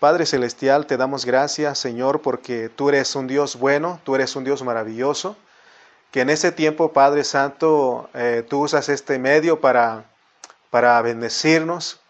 [0.00, 4.44] Padre Celestial, te damos gracias, Señor, porque tú eres un Dios bueno, tú eres un
[4.44, 5.36] Dios maravilloso,
[6.10, 10.04] que en ese tiempo, Padre Santo, eh, tú usas este medio para,
[10.70, 12.00] para bendecirnos,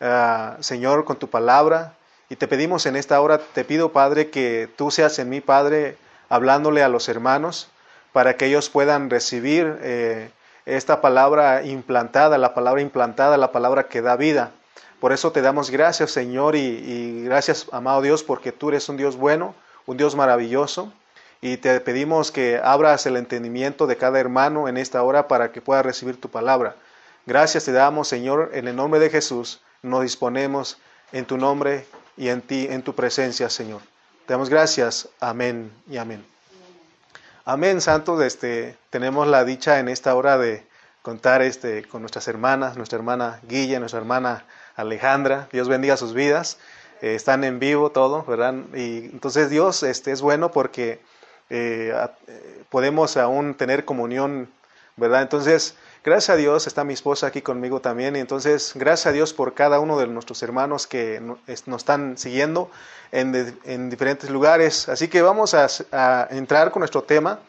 [0.00, 1.94] uh, Señor, con tu palabra.
[2.28, 5.96] Y te pedimos en esta hora, te pido, Padre, que tú seas en mí, Padre,
[6.28, 7.68] hablándole a los hermanos,
[8.12, 10.30] para que ellos puedan recibir eh,
[10.66, 14.52] esta palabra implantada, la palabra implantada, la palabra que da vida.
[15.00, 19.16] Por eso te damos gracias, Señor, y, gracias, amado Dios, porque tú eres un Dios
[19.16, 19.54] bueno,
[19.86, 20.92] un Dios maravilloso.
[21.40, 25.62] Y te pedimos que abras el entendimiento de cada hermano en esta hora para que
[25.62, 26.74] pueda recibir tu palabra.
[27.26, 29.60] Gracias te damos, Señor, en el nombre de Jesús.
[29.82, 30.78] Nos disponemos
[31.12, 31.86] en tu nombre
[32.16, 33.80] y en ti, en tu presencia, Señor.
[34.26, 35.08] Te damos gracias.
[35.20, 36.24] Amén y amén.
[37.44, 38.20] Amén, Santo.
[38.20, 40.66] Este, tenemos la dicha en esta hora de
[41.02, 44.44] contar este, con nuestras hermanas, nuestra hermana Guilla, nuestra hermana
[44.78, 45.48] Alejandra.
[45.52, 46.56] Dios bendiga sus vidas.
[47.02, 48.54] Eh, están en vivo todo, ¿verdad?
[48.74, 51.00] Y entonces Dios este, es bueno porque
[51.50, 51.94] eh,
[52.70, 54.48] podemos aún tener comunión,
[54.96, 55.22] ¿verdad?
[55.22, 58.14] Entonces, gracias a Dios está mi esposa aquí conmigo también.
[58.14, 61.38] Y entonces, gracias a Dios por cada uno de nuestros hermanos que nos
[61.80, 62.70] están siguiendo
[63.10, 64.88] en, en diferentes lugares.
[64.88, 67.40] Así que vamos a, a entrar con nuestro tema.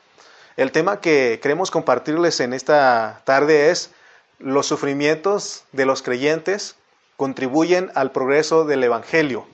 [0.58, 3.92] El tema que queremos compartirles en esta tarde es
[4.40, 6.76] los sufrimientos de los creyentes
[7.20, 9.46] contribuyen al progreso del Evangelio.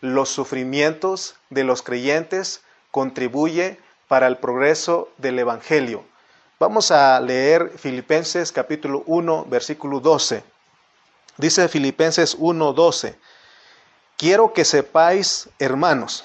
[0.00, 6.02] Los sufrimientos de los creyentes contribuyen para el progreso del Evangelio.
[6.58, 10.42] Vamos a leer Filipenses capítulo 1, versículo 12.
[11.36, 13.16] Dice Filipenses 1, 12.
[14.16, 16.24] Quiero que sepáis, hermanos,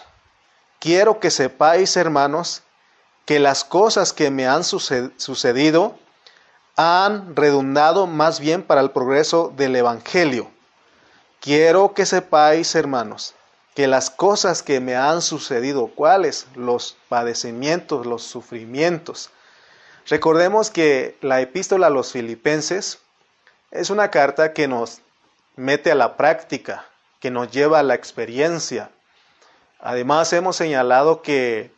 [0.80, 2.64] quiero que sepáis, hermanos,
[3.26, 6.00] que las cosas que me han sucedido
[6.76, 10.50] han redundado más bien para el progreso del Evangelio
[11.42, 13.34] Quiero que sepáis, hermanos,
[13.74, 16.48] que las cosas que me han sucedido, ¿cuáles?
[16.54, 19.30] Los padecimientos, los sufrimientos.
[20.08, 23.00] Recordemos que la epístola a los filipenses
[23.72, 25.00] es una carta que nos
[25.56, 26.86] mete a la práctica,
[27.22, 28.90] que nos lleva a la experiencia.
[29.80, 31.72] Además hemos señalado que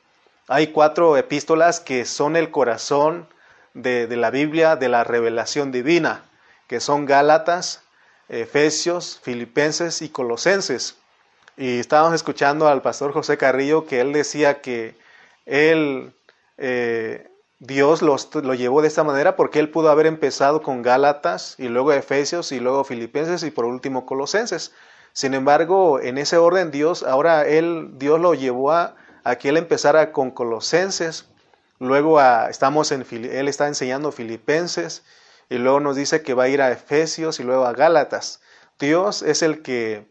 [0.47, 3.28] hay cuatro epístolas que son el corazón
[3.75, 6.24] de, de la Biblia, de la revelación divina,
[6.68, 7.84] que son Gálatas,
[8.31, 10.96] Efesios, Filipenses y Colosenses.
[11.58, 14.96] Y estábamos escuchando al pastor José Carrillo que él decía que
[15.46, 16.14] él,
[16.58, 21.68] eh, Dios lo llevó de esta manera porque él pudo haber empezado con Gálatas y
[21.68, 24.74] luego Efesios y luego Filipenses y por último Colosenses.
[25.12, 29.58] Sin embargo, en ese orden Dios, ahora él, Dios lo llevó a, a que él
[29.58, 31.25] empezara con Colosenses,
[31.80, 35.03] luego a, estamos en, él está enseñando Filipenses
[35.51, 38.39] y luego nos dice que va a ir a Efesios y luego a Gálatas.
[38.79, 40.09] Dios es el que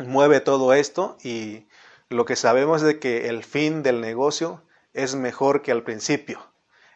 [0.00, 1.68] mueve todo esto y
[2.08, 6.44] lo que sabemos es de que el fin del negocio es mejor que al principio.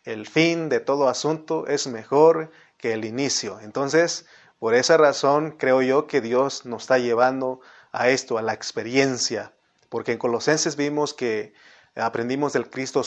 [0.03, 3.61] El fin de todo asunto es mejor que el inicio.
[3.61, 4.27] Entonces,
[4.59, 7.61] por esa razón creo yo que Dios nos está llevando
[7.93, 9.53] a esto, a la experiencia.
[9.89, 11.55] Porque en Colosenses vimos que
[11.97, 13.03] aprendimos del Cristo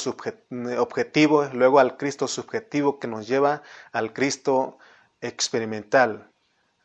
[0.78, 4.78] objetivo, luego al Cristo subjetivo que nos lleva al Cristo
[5.22, 6.30] experimental,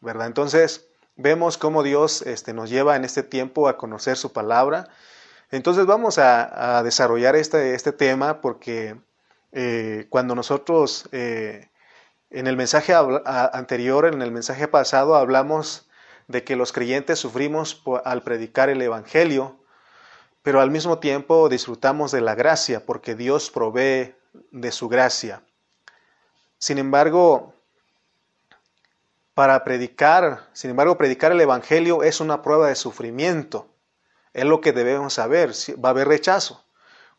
[0.01, 0.27] ¿verdad?
[0.27, 4.89] Entonces, vemos cómo Dios este, nos lleva en este tiempo a conocer su palabra.
[5.51, 8.97] Entonces vamos a, desarrollar este, este, tema porque
[9.53, 11.69] eh, cuando nosotros eh,
[12.31, 15.89] en el mensaje anterior, en el mensaje pasado, hablamos
[16.27, 19.58] de que los creyentes sufrimos al predicar el Evangelio,
[20.43, 24.15] pero al mismo tiempo disfrutamos de la gracia porque Dios provee
[24.51, 25.43] de su gracia.
[26.59, 27.55] Sin embargo,
[29.35, 33.69] para predicar, sin embargo, predicar el Evangelio es una prueba de sufrimiento.
[34.33, 35.53] Es lo que debemos saber.
[35.83, 36.65] Va a haber rechazo.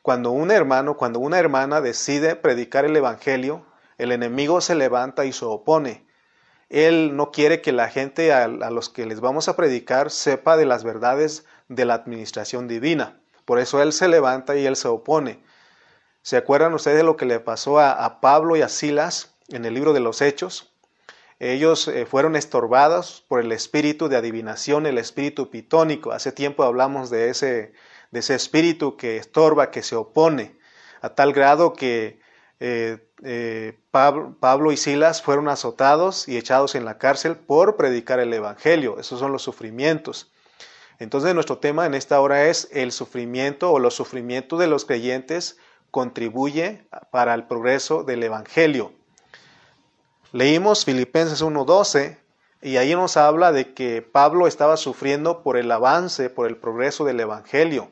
[0.02, 3.66] Cuando un hermano, cuando una hermana decide predicar el Evangelio,
[3.98, 6.09] el enemigo se levanta y se opone.
[6.70, 10.56] Él no quiere que la gente a, a los que les vamos a predicar sepa
[10.56, 13.20] de las verdades de la administración divina.
[13.46, 15.42] Por eso Él se levanta y Él se opone.
[16.22, 19.74] ¿Se acuerdan ustedes de lo que le pasó a, Pablo y a Silas en el
[19.74, 20.74] libro de los Hechos?
[21.40, 26.12] Ellos eh, fueron estorbados por el espíritu de adivinación, el espíritu pitónico.
[26.12, 27.74] Hace tiempo hablamos de ese,
[28.12, 30.60] de ese espíritu que estorba, que se opone,
[31.02, 32.20] a tal grado que
[32.60, 38.34] eh, eh, Pablo, y Silas fueron azotados y echados en la cárcel por predicar el
[38.34, 39.00] Evangelio.
[39.00, 40.32] Esos son los sufrimientos.
[41.00, 45.58] Entonces nuestro tema en esta hora es el sufrimiento o los sufrimientos de los creyentes
[45.92, 48.94] contribuye para el progreso del Evangelio.
[50.32, 52.18] Leímos Filipenses 1.12,
[52.62, 57.06] Y ahí nos habla de que Pablo estaba sufriendo por el avance, por el progreso
[57.06, 57.90] del Evangelio.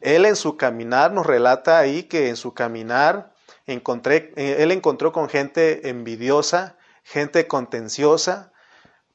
[0.00, 3.33] Él en su caminar nos relata ahí que en su caminar
[3.66, 8.52] encontré, eh, él encontró con gente envidiosa, gente contenciosa,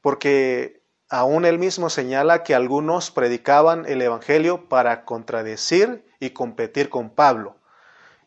[0.01, 7.09] porque aún él mismo señala que algunos predicaban el Evangelio para contradecir y competir con
[7.09, 7.57] Pablo.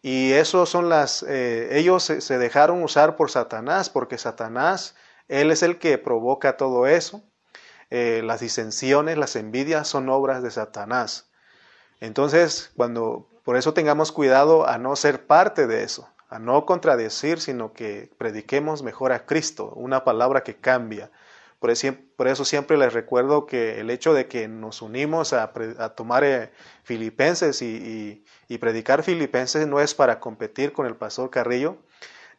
[0.02, 4.96] Y eso son las, eh, ellos se dejaron usar por Satanás, porque Satanás,
[5.28, 7.22] él es el que provoca todo eso.
[7.90, 11.30] Eh, las disensiones, las envidias son obras de Satanás.
[12.00, 17.40] Entonces, cuando, por eso tengamos cuidado a no ser parte de eso, a no contradecir,
[17.40, 21.10] sino que prediquemos mejor a Cristo, una palabra que cambia.
[21.58, 25.52] Por eso, siempre les recuerdo que el hecho de que nos unimos a,
[25.94, 26.50] tomar eh,
[26.82, 28.24] filipenses y,
[28.58, 31.76] predicar filipenses no es para competir con el pastor Carrillo,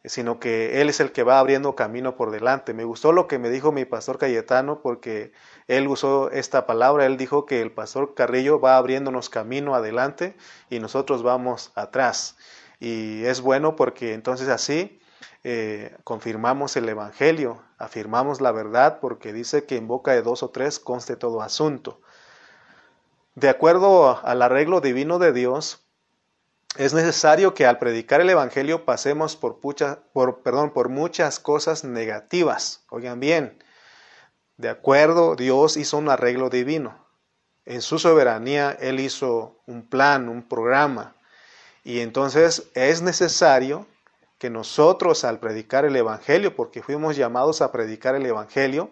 [0.03, 2.73] sino que él es el que va abriendo camino por delante.
[2.73, 5.31] Me gustó lo que me dijo mi pastor Cayetano porque
[5.67, 10.35] él usó esta palabra, él dijo que el pastor Carrillo va abriéndonos camino adelante
[10.69, 12.35] y nosotros vamos atrás.
[12.83, 14.99] Y es bueno porque entonces así
[15.45, 20.49] eh, confirmamos el Evangelio, afirmamos la verdad porque dice que en boca de dos o
[20.49, 22.01] tres conste todo asunto.
[23.35, 25.85] De acuerdo al arreglo divino de Dios,
[26.75, 32.83] es necesario que al predicar el Evangelio pasemos por, por, perdón, por muchas cosas negativas.
[32.89, 33.63] Oigan bien,
[34.57, 37.07] de acuerdo, Dios hizo un arreglo divino.
[37.63, 41.15] En su soberanía, Él hizo un plan, un programa.
[41.83, 43.85] Y entonces es necesario
[44.37, 48.91] que nosotros al predicar el Evangelio, porque fuimos llamados a predicar el Evangelio,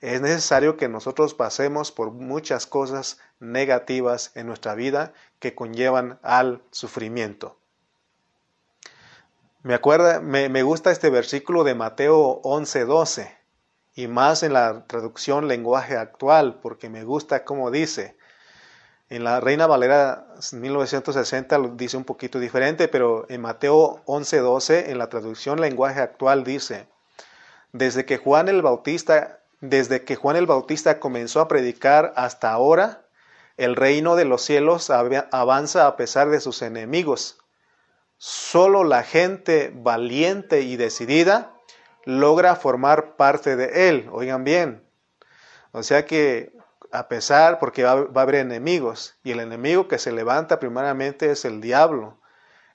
[0.00, 6.62] es necesario que nosotros pasemos por muchas cosas negativas en nuestra vida que conllevan al
[6.70, 7.56] sufrimiento.
[9.62, 13.36] Me, acuerda, me, me gusta este versículo de Mateo 11:12
[13.94, 18.16] y más en la traducción lenguaje actual, porque me gusta cómo dice,
[19.08, 24.98] en la Reina Valera 1960 lo dice un poquito diferente, pero en Mateo 11:12, en
[24.98, 26.88] la traducción lenguaje actual, dice,
[27.72, 33.06] desde que Juan el Bautista, desde que Juan el Bautista comenzó a predicar hasta ahora,
[33.56, 37.38] el reino de los cielos avanza a pesar de sus enemigos.
[38.18, 41.54] Solo la gente valiente y decidida
[42.04, 44.08] logra formar parte de él.
[44.12, 44.82] Oigan bien.
[45.72, 46.55] O sea que
[46.92, 51.44] a pesar, porque va, a haber enemigos, y el enemigo que se levanta primeramente es
[51.44, 52.18] el diablo.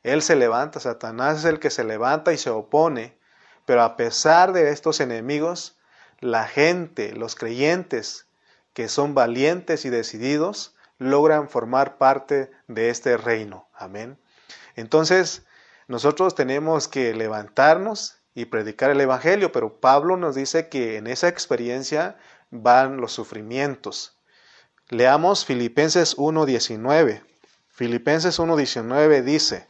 [0.04, 3.18] Él se levanta, Satanás es el que se levanta y se opone,
[3.66, 5.78] pero a pesar de estos enemigos,
[6.19, 8.25] la gente, los creyentes
[8.74, 13.68] que son valientes y decididos, logran formar parte de este reino.
[13.74, 14.18] Amén.
[14.75, 15.44] Entonces,
[15.88, 21.28] nosotros tenemos que levantarnos y predicar el Evangelio, pero Pablo nos dice que en esa
[21.28, 22.18] experiencia
[22.51, 24.19] van los sufrimientos.
[24.89, 27.24] Leamos Filipenses 1.19.
[27.69, 29.68] Filipenses 1.19 dice,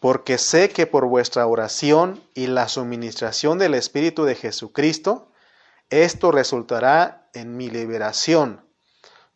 [0.00, 5.32] porque sé que por vuestra oración y la suministración del Espíritu de Jesucristo,
[5.90, 8.64] esto resultará en mi liberación,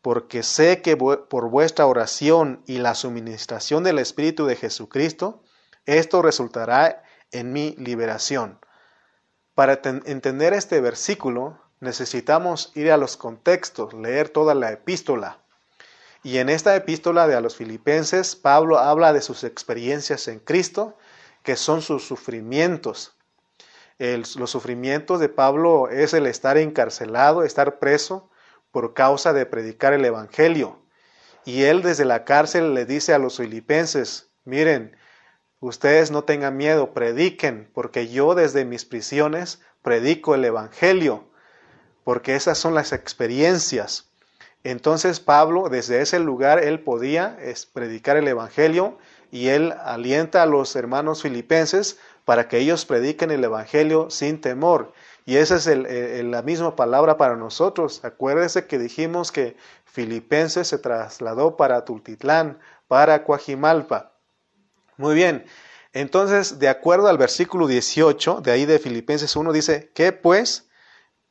[0.01, 5.43] porque sé que por vuestra oración y la suministración del Espíritu de Jesucristo,
[5.87, 7.03] esto resultará
[7.33, 8.61] en mi liberación.
[9.55, 15.39] Para entender este versículo, necesitamos ir a los contextos, leer toda la epístola.
[16.23, 20.97] Y en esta epístola de a los filipenses, Pablo habla de sus experiencias en Cristo,
[21.43, 23.17] que son sus sufrimientos.
[23.99, 28.31] los sufrimientos de Pablo es el estar encarcelado, estar preso
[28.71, 30.83] por causa de predicar el Evangelio.
[31.45, 34.97] Y él desde la cárcel le dice a los filipenses, miren,
[35.59, 41.30] ustedes no tengan miedo, prediquen, porque yo desde mis prisiones predico el Evangelio
[42.05, 44.07] porque esas son las experiencias.
[44.65, 47.39] Entonces Pablo, desde ese lugar, él podía
[47.73, 48.99] predicar el Evangelio
[49.31, 54.93] y él alienta a los hermanos filipenses para que ellos prediquen el Evangelio sin temor.
[55.25, 58.05] Y esa es la misma palabra para nosotros.
[58.05, 64.13] Acuérdese que dijimos que Filipenses se trasladó para Tultitlán, para Coajimalpa.
[64.97, 65.45] Muy bien,
[65.93, 70.69] entonces, de acuerdo al versículo 18 de ahí de Filipenses 1, dice, que pues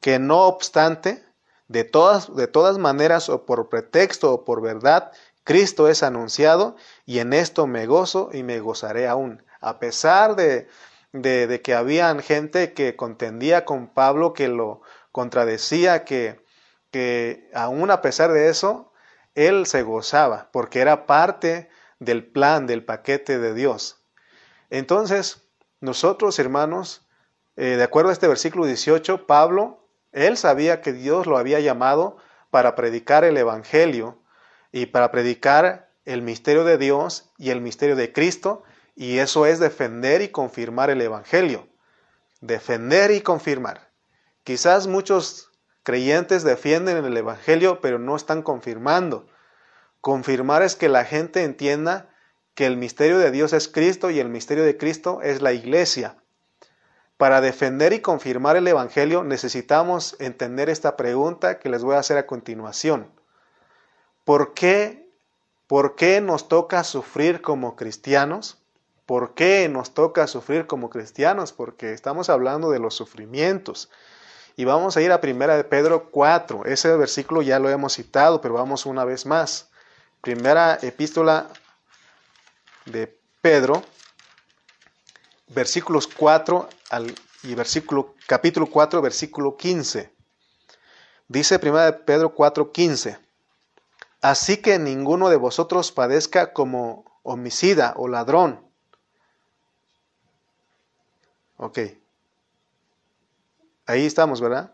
[0.01, 1.23] que no obstante,
[1.67, 5.11] de todas, de todas maneras o por pretexto o por verdad,
[5.43, 6.75] Cristo es anunciado
[7.05, 9.43] y en esto me gozo y me gozaré aún.
[9.61, 10.67] A pesar de,
[11.11, 16.43] de, que habían gente que contendía con Pablo, que lo contradecía, que,
[16.91, 18.91] que aún a pesar de eso,
[19.35, 24.03] él se gozaba, porque era parte del plan, del paquete de Dios.
[24.69, 25.49] Entonces,
[25.81, 27.07] nosotros, hermanos,
[27.55, 32.17] eh, de acuerdo a este versículo 18, Pablo Él sabía que Dios lo había llamado
[32.49, 34.17] para predicar el Evangelio
[34.71, 38.63] y para predicar el misterio de Dios y el misterio de Cristo,
[38.95, 41.67] y eso es defender y confirmar el Evangelio.
[42.41, 43.91] Defender y confirmar.
[44.43, 45.51] Quizás muchos
[45.83, 49.27] creyentes defienden el Evangelio, pero no están confirmando.
[50.01, 52.09] Confirmar es que la gente entienda
[52.55, 56.17] que el misterio de Dios es Cristo y el misterio de Cristo es la iglesia.
[57.19, 62.17] Para defender y confirmar el Evangelio necesitamos entender esta pregunta que les voy a hacer
[62.17, 63.11] a continuación.
[64.23, 65.11] ¿Por qué,
[65.67, 68.63] por qué nos toca sufrir como cristianos?
[69.05, 71.51] ¿Por qué nos toca sufrir como cristianos?
[71.51, 73.89] Porque estamos hablando de los sufrimientos.
[74.55, 76.63] Y vamos a ir a primera de Pedro 4.
[76.63, 79.69] Ese versículo ya lo hemos citado, pero vamos una vez más.
[80.21, 81.49] Primera epístola
[82.85, 83.83] de Pedro,
[85.49, 90.13] versículos 4 al, y versículo, capítulo 4, versículo 15.
[91.27, 93.19] Dice primera de Pedro 4, 15.
[94.21, 98.65] Así que ninguno de vosotros padezca como homicida o ladrón.
[101.57, 101.79] Ok.
[103.85, 104.73] Ahí estamos, ¿verdad?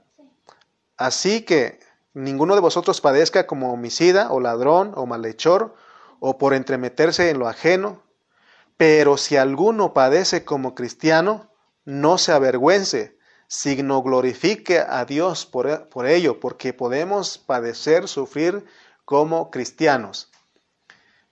[0.98, 1.80] Así que
[2.14, 5.76] ninguno de vosotros padezca como homicida o ladrón o malhechor
[6.20, 8.02] o por entremeterse en lo ajeno,
[8.78, 11.52] pero si alguno padece como cristiano,
[11.86, 13.18] no se avergüence,
[13.48, 18.66] sino glorifique a Dios por, por ello, porque podemos padecer, sufrir
[19.06, 20.32] como cristianos.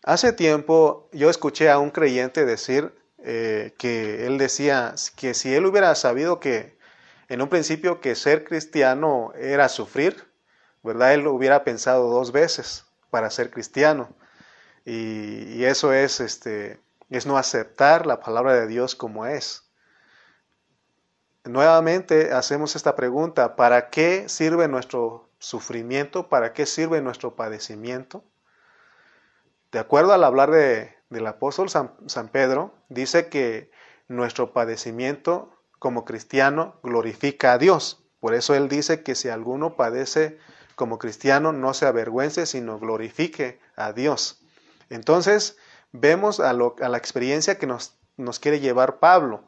[0.03, 5.65] Hace tiempo yo escuché a un creyente decir eh, que él decía que si él
[5.65, 6.77] hubiera sabido que
[7.29, 10.27] en un principio que ser cristiano era sufrir,
[10.83, 11.13] ¿verdad?
[11.13, 14.13] Él hubiera pensado dos veces para ser cristiano.
[14.85, 19.69] Y, eso es, este, es no aceptar la palabra de Dios como es.
[21.45, 26.29] Nuevamente hacemos esta pregunta, ¿para qué sirve nuestro sufrimiento?
[26.29, 28.23] ¿Para qué sirve nuestro padecimiento?
[29.71, 33.71] De acuerdo al hablar de, del apóstol San, San Pedro, dice que
[34.07, 38.05] nuestro padecimiento como cristiano glorifica a Dios.
[38.21, 40.37] Por eso él dice que si alguno padece
[40.75, 44.41] como cristiano, no se avergüence, sino glorifique a Dios.
[44.89, 45.57] Entonces,
[45.93, 47.95] vemos a, la experiencia que nos,
[48.41, 49.45] quiere llevar Pablo.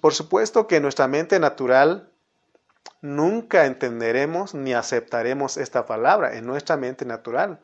[0.00, 2.10] Por supuesto que en nuestra mente natural
[3.00, 7.60] nunca entenderemos ni aceptaremos esta palabra, en nuestra mente natural.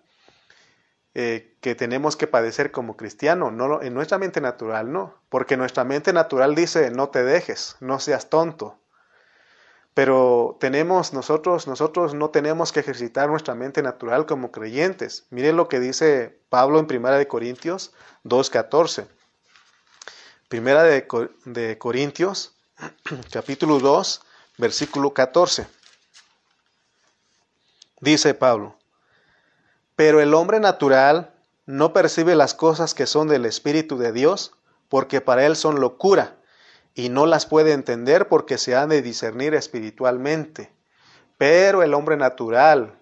[1.14, 5.84] Eh, que tenemos que padecer como cristiano, no en nuestra mente natural no, porque nuestra
[5.84, 8.78] mente natural dice no te dejes, no seas tonto.
[9.94, 15.26] Pero tenemos nosotros, nosotros no tenemos que ejercitar nuestra mente natural como creyentes.
[15.30, 17.92] Miren lo que dice Pablo en Primera de Corintios
[18.24, 19.06] 2.14.
[20.48, 21.06] Primera de,
[21.44, 22.54] de Corintios,
[23.30, 24.22] capítulo 2,
[24.58, 25.66] versículo 14.
[28.00, 28.76] Dice Pablo,
[29.94, 31.32] pero el hombre natural
[31.66, 34.52] no percibe las cosas que son del Espíritu de Dios,
[34.88, 36.36] porque para él son locura,
[36.94, 40.72] y no las puede entender porque se han de discernir espiritualmente.
[41.38, 42.98] Pero el hombre natural,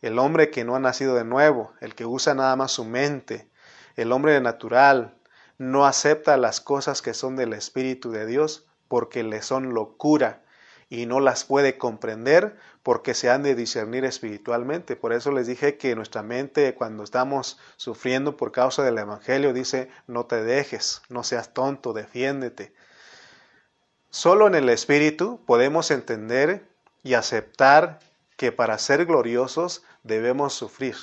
[0.00, 3.48] el hombre que no ha nacido de nuevo, el que usa nada más su mente,
[3.96, 5.14] el hombre natural,
[5.58, 10.42] no acepta las cosas que son del Espíritu de Dios porque le son locura
[10.88, 14.96] y no las puede comprender porque se han de discernir espiritualmente.
[14.96, 19.88] Por eso les dije que nuestra mente cuando estamos sufriendo por causa del Evangelio dice,
[20.06, 22.74] no te dejes, no seas tonto, defiéndete.
[24.14, 26.68] Solo en el Espíritu podemos entender
[27.02, 27.98] y aceptar
[28.36, 30.96] que para ser gloriosos debemos sufrir.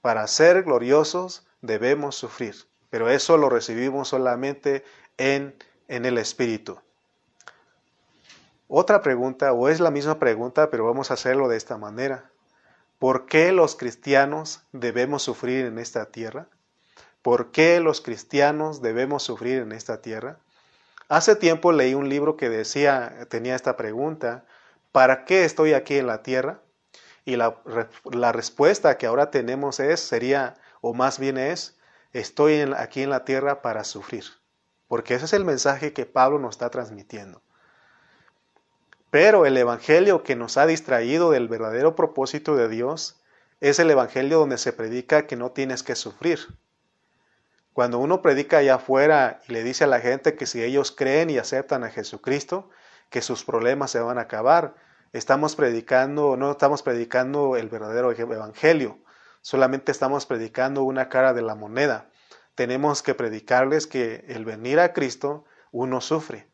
[0.00, 2.54] Para ser gloriosos debemos sufrir,
[2.88, 4.84] pero eso lo recibimos solamente
[5.16, 5.56] en,
[5.88, 6.78] en el Espíritu.
[8.68, 12.30] Otra pregunta, o es la misma pregunta, pero vamos a hacerlo de esta manera.
[13.00, 16.46] ¿Por qué los cristianos debemos sufrir en esta tierra?
[17.22, 20.38] ¿Por qué los cristianos debemos sufrir en esta tierra?
[21.08, 24.44] Hace tiempo leí un libro que decía, tenía esta pregunta,
[24.90, 26.60] ¿para qué estoy aquí en la tierra?
[27.24, 27.60] Y la,
[28.04, 31.78] la respuesta que ahora tenemos es, sería, o más bien es,
[32.12, 34.24] estoy aquí en la tierra para sufrir.
[34.88, 37.42] Porque ese es el mensaje que Pablo nos está transmitiendo.
[39.10, 43.20] Pero el Evangelio que nos ha distraído del verdadero propósito de Dios
[43.60, 46.40] es el Evangelio donde se predica que no tienes que sufrir.
[47.76, 51.28] Cuando uno predica allá afuera y le dice a la gente que si ellos creen
[51.28, 52.70] y aceptan a Jesucristo,
[53.10, 54.76] que sus problemas se van a acabar,
[55.12, 58.96] estamos predicando, no estamos predicando el verdadero Evangelio,
[59.42, 62.08] solamente estamos predicando una cara de la moneda.
[62.54, 66.48] Tenemos que predicarles que el venir a Cristo uno sufre,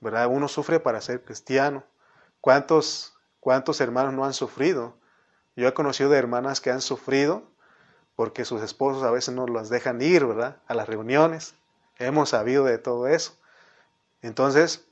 [0.00, 0.26] ¿verdad?
[0.26, 1.84] Uno sufre para ser cristiano,
[2.42, 4.98] ¿Cuántos, cuántos hermanos no han sufrido?
[5.56, 7.50] Yo he conocido de hermanas que han sufrido
[8.20, 10.58] porque sus esposos a veces no las dejan ir, ¿verdad?
[10.66, 11.54] A las reuniones.
[11.98, 13.32] Hemos sabido de todo eso.
[14.20, 14.84] Entonces,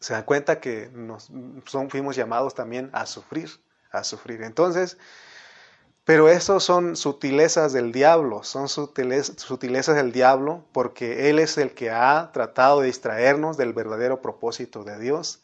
[0.00, 1.30] se dan cuenta que nos,
[1.64, 3.48] son, fuimos llamados también a sufrir,
[3.90, 4.42] a sufrir.
[4.42, 4.98] Entonces,
[6.04, 11.90] pero eso son sutilezas del diablo, son sutilezas del diablo porque Él es el que
[11.90, 15.40] ha tratado de distraernos del verdadero propósito de Dios.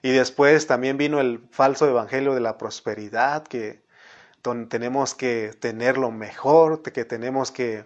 [0.00, 3.82] Y después también vino el falso evangelio de la prosperidad, que
[4.68, 7.84] tenemos que tener lo mejor, que tenemos que,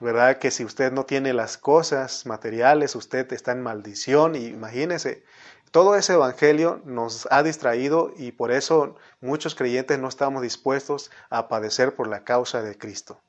[0.00, 0.38] ¿verdad?
[0.38, 4.34] Que si usted no tiene las cosas materiales, usted está en maldición.
[4.34, 5.24] Y imagínese,
[5.70, 11.48] todo ese evangelio nos ha distraído y por eso muchos creyentes no estamos dispuestos a
[11.48, 13.20] padecer por la causa de Cristo,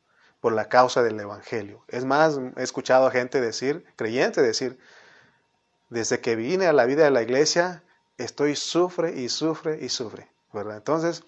[0.41, 1.83] por la causa del evangelio.
[1.87, 4.77] Es más, he escuchado a gente decir, creyentes decir,
[5.89, 7.81] desde que vine a la vida de la iglesia,
[8.17, 10.77] estoy sufre y sufre y sufre, ¿verdad?
[10.77, 11.23] Entonces,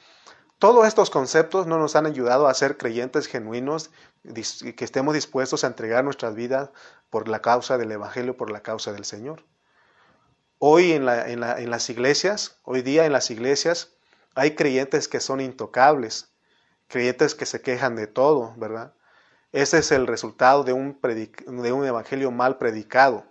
[0.60, 3.92] todos estos conceptos no nos han ayudado a ser creyentes genuinos
[4.24, 6.70] que estemos dispuestos a entregar nuestras vidas
[7.10, 9.44] por la causa del Evangelio, por la causa del Señor.
[10.60, 13.94] Hoy en, las iglesias, hoy día en las iglesias,
[14.34, 16.32] hay creyentes que son intocables,
[16.88, 18.94] creyentes que se quejan de todo, ¿verdad?
[19.52, 23.26] Ese es el resultado de un, de un evangelio mal predicado.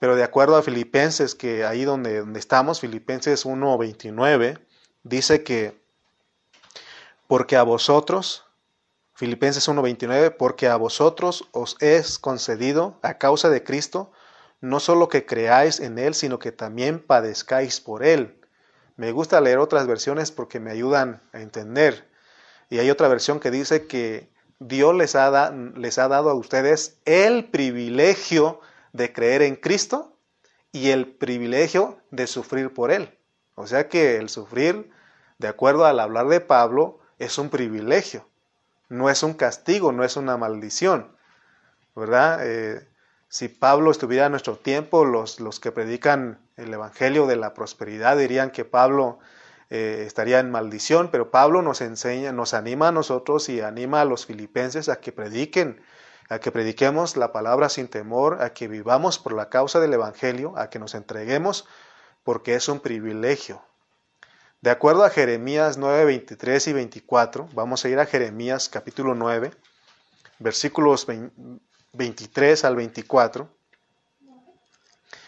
[0.00, 4.60] Pero de acuerdo a Filipenses, que ahí donde, donde estamos, Filipenses 1.29,
[5.04, 5.83] dice que
[7.26, 8.44] porque a vosotros,
[9.14, 14.12] Filipenses 1.29, porque a vosotros os es concedido a causa de Cristo
[14.64, 18.40] no solo que creáis en Él, sino que también padezcáis por Él.
[18.96, 22.08] Me gusta leer otras versiones porque me ayudan a entender.
[22.70, 26.98] Y hay otra versión que dice que Dios les ha, les ha dado a ustedes
[27.04, 28.60] el privilegio
[28.94, 30.16] de creer en Cristo
[30.72, 33.18] y el privilegio de sufrir por Él.
[33.56, 34.90] O sea que el sufrir,
[35.38, 38.28] de acuerdo al hablar de Pablo, es un privilegio,
[38.88, 41.16] no es un castigo, no es una maldición.
[41.94, 42.40] ¿Verdad?
[42.42, 42.88] Eh,
[43.28, 48.16] si Pablo estuviera en nuestro tiempo, los, los que predican el Evangelio de la prosperidad
[48.16, 49.18] dirían que Pablo
[49.70, 54.04] eh, estaría en maldición, pero Pablo nos enseña, nos anima a nosotros y anima a
[54.04, 55.82] los filipenses a que prediquen,
[56.28, 60.54] a que prediquemos la palabra sin temor, a que vivamos por la causa del Evangelio,
[60.56, 61.66] a que nos entreguemos,
[62.22, 63.62] porque es un privilegio.
[64.64, 69.52] De acuerdo a Jeremías 9, 23 y 24, vamos a ir a Jeremías capítulo 9,
[70.38, 71.06] versículos
[71.92, 73.54] 23 al 24.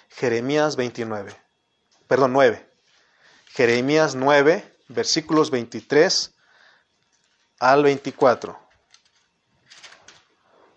[0.08, 1.36] Jeremías 29.
[2.08, 2.66] Perdón, 9.
[3.48, 6.32] Jeremías 9, versículos 23
[7.58, 8.58] al 24.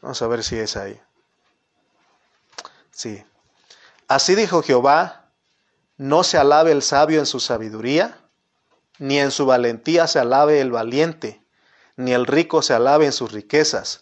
[0.02, 1.00] Vamos a ver si es ahí.
[2.92, 3.24] Sí.
[4.10, 5.32] Así dijo Jehová,
[5.96, 8.20] no se alabe el sabio en su sabiduría,
[9.00, 11.44] ni en su valentía se alabe el valiente,
[11.96, 14.02] ni el rico se alabe en sus riquezas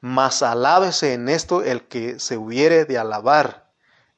[0.00, 3.70] mas alábese en esto el que se hubiere de alabar,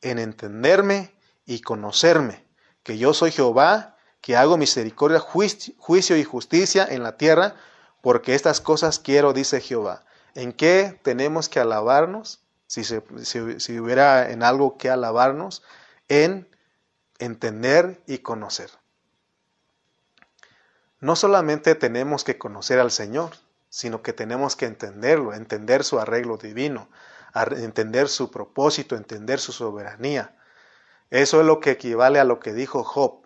[0.03, 1.15] en entenderme
[1.47, 2.47] y conocerme,
[2.83, 7.55] que yo soy Jehová, que hago misericordia, juicio y justicia en la tierra,
[8.03, 10.05] porque estas cosas quiero, dice Jehová.
[10.35, 12.41] ¿En qué tenemos que alabarnos?
[12.67, 15.63] Si, si hubiera en algo que alabarnos,
[16.09, 16.49] en
[17.19, 18.71] entender y conocer.
[21.01, 23.31] No solamente tenemos que conocer al Señor,
[23.71, 26.89] sino que tenemos que entenderlo, entender su arreglo divino,
[27.35, 30.37] entender su propósito, entender su soberanía.
[31.09, 33.23] Eso es lo que equivale a lo que dijo Job.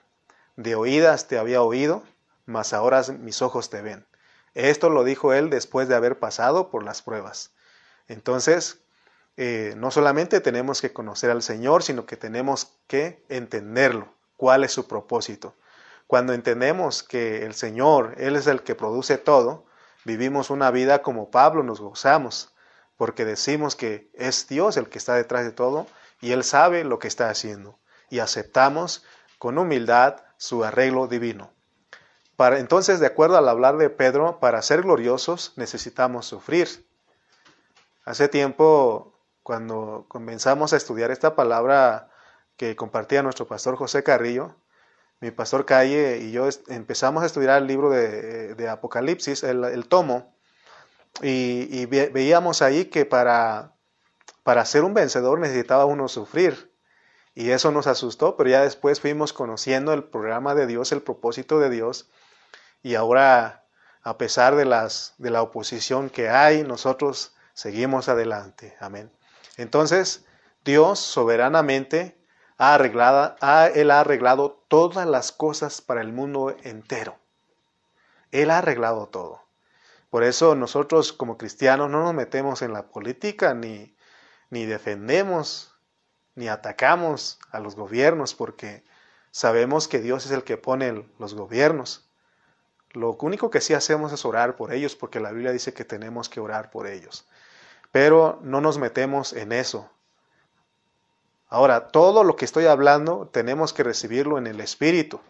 [0.56, 2.04] De oídas te había oído,
[2.46, 4.06] mas ahora mis ojos te ven.
[4.54, 7.50] Esto lo dijo él después de haber pasado por las pruebas.
[8.06, 8.78] Entonces,
[9.36, 14.70] eh, no solamente tenemos que conocer al Señor, sino que tenemos que entenderlo, cuál es
[14.70, 15.56] su propósito.
[16.06, 19.66] Cuando entendemos que el Señor, Él es el que produce todo,
[20.04, 22.54] Vivimos una vida como Pablo, nos gozamos,
[22.96, 25.86] porque decimos que es Dios el que está detrás de todo
[26.20, 27.78] y Él sabe lo que está haciendo.
[28.10, 29.02] Y aceptamos
[29.38, 31.52] con humildad su arreglo divino.
[32.38, 36.86] Entonces, de acuerdo al hablar de Pedro, para ser gloriosos necesitamos sufrir.
[38.04, 42.10] Hace tiempo, cuando comenzamos a estudiar esta palabra
[42.58, 44.54] que compartía nuestro pastor José Carrillo,
[45.24, 50.36] mi pastor Calle y yo empezamos a estudiar el libro de, Apocalipsis, el, tomo,
[51.22, 53.72] y, veíamos ahí que para,
[54.42, 56.74] para ser un vencedor necesitaba uno sufrir.
[57.34, 61.58] Y eso nos asustó, pero ya después fuimos conociendo el programa de Dios, el propósito
[61.58, 62.10] de Dios,
[62.82, 63.64] y ahora,
[64.02, 68.76] a pesar de, las, de la oposición que hay, nosotros seguimos adelante.
[68.78, 69.10] Amén.
[69.56, 70.26] Entonces,
[70.66, 72.22] Dios soberanamente
[72.58, 73.36] ha arreglado,
[73.74, 77.16] Él ha arreglado todas las cosas para el mundo entero.
[78.30, 79.42] Él ha arreglado todo.
[80.10, 83.96] Por eso nosotros como cristianos no nos metemos en la política ni,
[84.50, 85.74] ni defendemos
[86.34, 88.84] ni atacamos a los gobiernos porque
[89.30, 92.08] sabemos que Dios es el que pone los gobiernos.
[92.90, 96.28] Lo único que sí hacemos es orar por ellos porque la Biblia dice que tenemos
[96.28, 97.26] que orar por ellos.
[97.90, 99.90] Pero no nos metemos en eso.
[101.48, 105.20] Ahora, todo lo que estoy hablando tenemos que recibirlo en el Espíritu,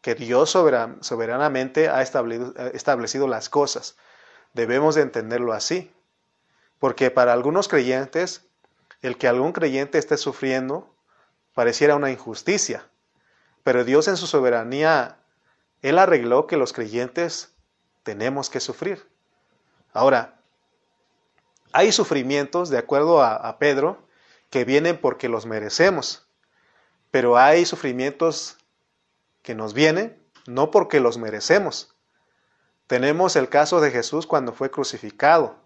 [0.00, 3.96] que Dios soberanamente ha establecido, las cosas.
[4.52, 5.92] Debemos de entenderlo así,
[6.80, 8.44] porque para algunos creyentes,
[9.02, 10.92] el que algún creyente esté sufriendo
[11.54, 12.88] pareciera una injusticia,
[13.62, 15.18] pero Dios en su soberanía,
[15.82, 17.52] Él arregló que los creyentes
[18.02, 19.06] tenemos que sufrir.
[19.92, 20.40] Ahora,
[21.72, 23.98] hay sufrimientos, de acuerdo a Pedro,
[24.52, 26.28] que vienen porque los merecemos,
[27.10, 28.58] pero hay sufrimientos
[29.42, 31.96] que nos vienen no porque los merecemos.
[32.86, 35.56] Tenemos el caso de Jesús cuando fue crucificado.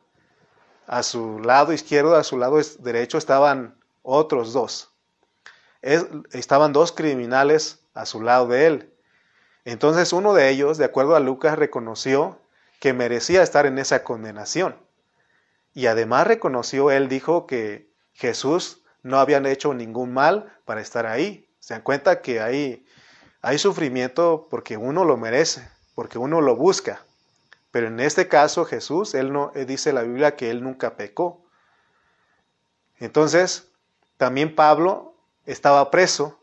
[0.87, 4.92] A su lado izquierdo, a su lado derecho estaban otros dos.
[5.83, 8.94] estaban dos criminales a su lado de él.
[9.64, 12.38] Entonces uno de ellos, de acuerdo a Lucas, reconoció
[12.79, 14.77] que merecía estar en esa condenación.
[15.75, 21.48] Y además reconoció, él dijo que Jesús no habían hecho ningún mal para estar ahí.
[21.61, 22.87] Se dan cuenta que hay,
[23.42, 27.02] hay sufrimiento porque uno lo merece, porque uno lo busca.
[27.70, 31.44] Pero en este caso Jesús, él no dice la Biblia que él nunca pecó.
[32.98, 33.68] Entonces,
[34.16, 36.40] también Pablo estaba preso.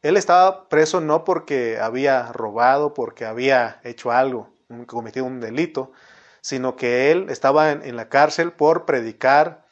[0.00, 4.48] Él estaba preso no porque había robado, porque había hecho algo,
[4.86, 5.92] cometido un delito,
[6.40, 9.63] sino que él estaba en la cárcel por predicar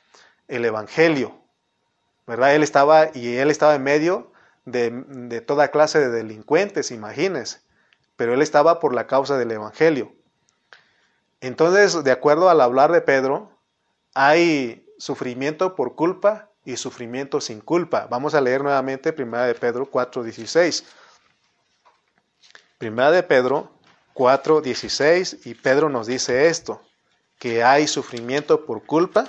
[0.53, 1.35] el Evangelio,
[2.27, 2.55] ¿verdad?
[2.55, 4.31] Él estaba, y él estaba en medio
[4.67, 7.61] de, toda clase de delincuentes, imagínense,
[8.17, 10.12] pero él estaba por la causa del Evangelio.
[11.41, 13.51] Entonces, de acuerdo al hablar de Pedro,
[14.15, 18.07] hay sufrimiento por culpa y sufrimiento sin culpa.
[18.11, 20.85] Vamos a leer nuevamente 1 de Pedro 4:16.
[22.79, 23.73] 1 de Pedro
[24.15, 26.83] 4:16 y Pedro nos dice esto,
[27.38, 29.27] que hay sufrimiento por culpa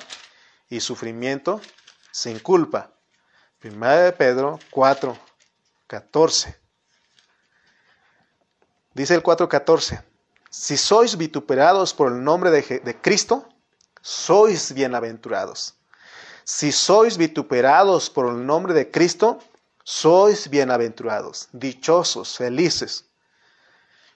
[0.74, 1.62] y sufrimiento
[2.12, 2.92] sin culpa.
[3.60, 5.16] Primera de Pedro 4,
[5.86, 6.60] 14.
[8.96, 10.04] Dice el 4.14,
[10.50, 13.48] si sois vituperados por el nombre de, de Cristo,
[14.02, 15.76] sois bienaventurados.
[16.44, 19.40] Si sois vituperados por el nombre de Cristo,
[19.84, 23.06] sois bienaventurados, dichosos, felices.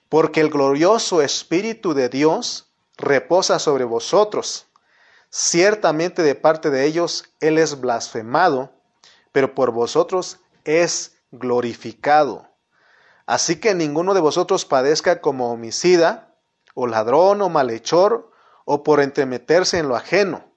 [0.08, 4.67] Porque el glorioso Espíritu de Dios reposa sobre vosotros
[5.30, 8.72] Ciertamente de parte de ellos Él es blasfemado,
[9.32, 12.48] pero por vosotros es glorificado.
[13.26, 16.34] Así que ninguno de vosotros padezca como homicida,
[16.74, 18.30] o ladrón, o malhechor,
[18.64, 20.52] o por entremeterse en lo ajeno.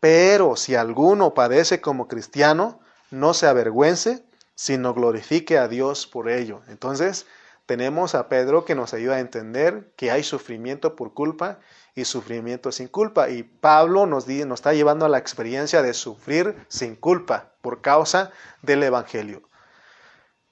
[0.00, 6.62] Pero si alguno padece como cristiano, no se avergüence, sino glorifique a Dios por ello.
[6.68, 7.26] Entonces,
[7.66, 11.60] tenemos a Pedro que nos ayuda a entender que hay sufrimiento por culpa
[11.94, 13.30] y sufrimiento sin culpa.
[13.30, 18.32] Y Pablo nos, nos está llevando a la experiencia de sufrir sin culpa por causa
[18.62, 19.48] del Evangelio.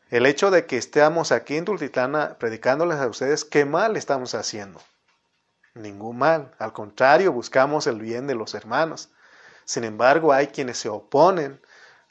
[0.08, 4.80] El hecho de que estemos aquí en Tultitlana predicándoles a ustedes, ¿qué mal estamos haciendo?
[5.74, 6.54] Ningún mal.
[6.58, 9.10] Al contrario, buscamos el bien de los hermanos.
[9.64, 11.60] Sin embargo, hay quienes se oponen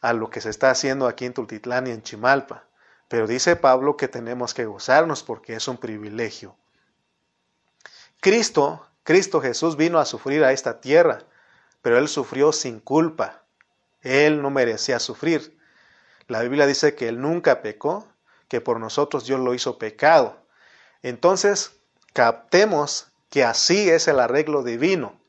[0.01, 2.65] a lo que se está haciendo aquí en Tultitlán y en Chimalpa.
[3.11, 6.55] Pero dice Pablo que tenemos que gozarnos porque es un privilegio.
[8.21, 11.25] Cristo Cristo Jesús vino a sufrir a esta tierra,
[11.81, 13.43] pero Él sufrió sin culpa.
[14.01, 15.57] Él no merecía sufrir.
[16.27, 18.07] La Biblia dice que Él nunca pecó,
[18.47, 20.37] que por nosotros Dios lo hizo pecado.
[21.03, 21.73] Entonces,
[22.13, 25.19] captemos que así es el arreglo divino.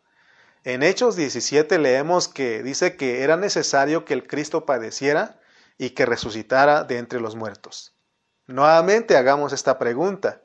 [0.62, 5.40] En Hechos 17 leemos que dice que era necesario que el Cristo padeciera
[5.82, 7.92] y que resucitara de entre los muertos.
[8.46, 10.40] Nuevamente hagamos esta pregunta.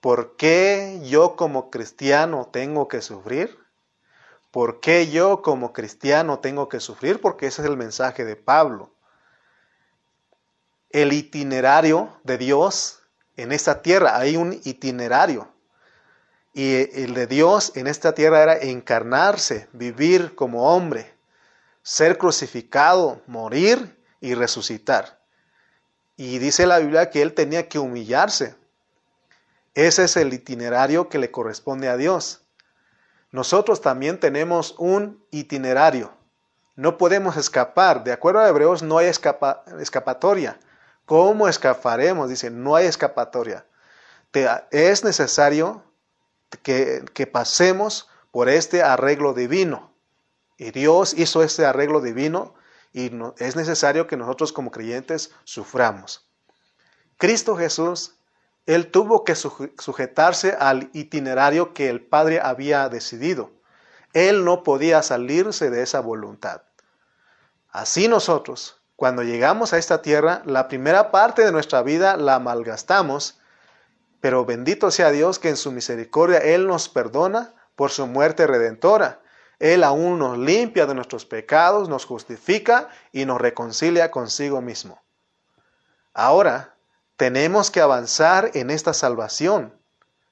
[0.00, 3.58] ¿Por qué yo como cristiano tengo que sufrir?
[4.52, 7.20] ¿Por qué yo como cristiano tengo que sufrir?
[7.20, 8.94] Porque ese es el mensaje de Pablo.
[10.90, 13.02] El itinerario de Dios
[13.36, 15.48] en esta tierra, hay un itinerario.
[16.52, 21.12] Y el de Dios en esta tierra era encarnarse, vivir como hombre,
[21.82, 25.20] ser crucificado, morir y resucitar.
[26.16, 28.54] Y dice la Biblia que él tenía que humillarse
[29.74, 32.42] ese es el itinerario que le corresponde a Dios.
[33.30, 36.12] Nosotros también tenemos un itinerario.
[36.74, 38.02] No podemos escapar.
[38.02, 40.58] De acuerdo a Hebreos, no hay escapatoria.
[41.06, 42.28] ¿Cómo escaparemos?
[42.28, 43.64] Dice, no hay escapatoria.
[44.70, 45.84] es necesario
[46.62, 49.92] que, que pasemos por este arreglo divino.
[50.56, 52.54] Y Dios hizo este arreglo divino
[52.92, 56.28] y es necesario que nosotros como creyentes suframos.
[57.18, 58.16] Cristo Jesús,
[58.66, 63.52] Él tuvo que sujetarse al itinerario que el Padre había decidido.
[64.12, 66.62] Él no podía salirse de esa voluntad.
[67.70, 73.38] Así nosotros, cuando llegamos a esta tierra, la primera parte de nuestra vida la malgastamos,
[74.20, 79.20] pero bendito sea Dios que en su misericordia Él nos perdona por su muerte redentora
[79.60, 85.00] él aún nos limpia de nuestros pecados, nos justifica y nos reconcilia consigo mismo.
[86.14, 86.74] Ahora,
[87.16, 89.78] tenemos que avanzar en esta salvación,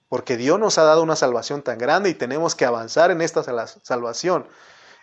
[0.08, 3.42] porque Dios nos ha dado una salvación tan grande y tenemos que avanzar en esta
[3.82, 4.48] salvación.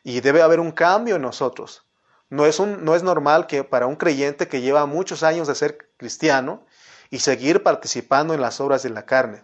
[0.03, 1.85] Y debe haber un cambio en nosotros.
[2.29, 5.77] No es, no es normal que para un creyente que lleva muchos años de ser
[5.97, 6.65] cristiano
[7.11, 9.43] y seguir participando en las obras de la carne.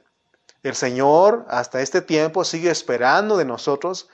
[0.63, 4.09] El Señor hasta este tiempo sigue esperando de nosotros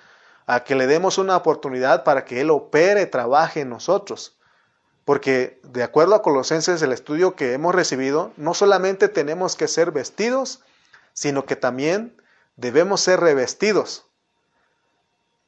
[0.48, 4.38] a que le demos una oportunidad para que Él opere, trabaje en nosotros.
[5.04, 9.92] Porque de acuerdo a Colosenses, el estudio que hemos recibido, no solamente tenemos que ser
[9.92, 10.62] vestidos,
[11.14, 12.22] sino que también
[12.56, 14.06] debemos ser revestidos.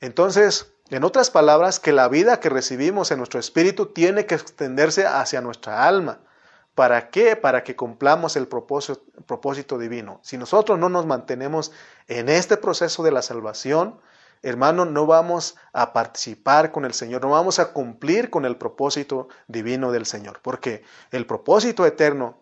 [0.01, 5.05] Entonces, en otras palabras, que la vida que recibimos en nuestro espíritu tiene que extenderse
[5.05, 6.19] hacia nuestra alma.
[6.75, 7.35] ¿Para qué?
[7.35, 10.19] Para que cumplamos el propósito, propósito divino.
[10.23, 11.71] Si nosotros no nos mantenemos
[12.07, 13.99] en este proceso de la salvación,
[14.41, 19.28] hermano, no vamos a participar con el Señor, no vamos a cumplir con el propósito
[19.47, 22.38] divino del Señor, porque el propósito eterno,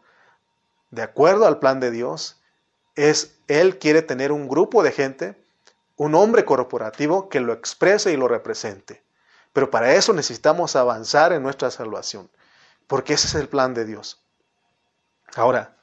[0.92, 2.40] de acuerdo al plan de Dios,
[2.96, 5.44] es Él quiere tener un grupo de gente,
[5.96, 9.04] un hombre corporativo que lo exprese y lo represente.
[9.54, 12.30] Pero para eso necesitamos avanzar en nuestra salvación,
[12.86, 14.22] porque ese es el plan de Dios.
[15.36, 15.76] Ahora,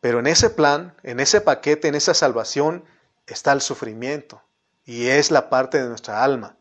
[0.00, 2.84] pero en ese plan, en ese paquete, en esa salvación,
[3.26, 4.42] está el sufrimiento
[4.88, 6.56] y es la parte de nuestra alma.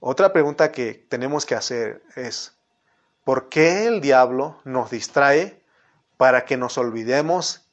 [0.00, 2.56] Otra pregunta que tenemos que hacer es,
[3.22, 5.62] ¿por qué el diablo nos distrae
[6.16, 7.68] para que nos olvidemos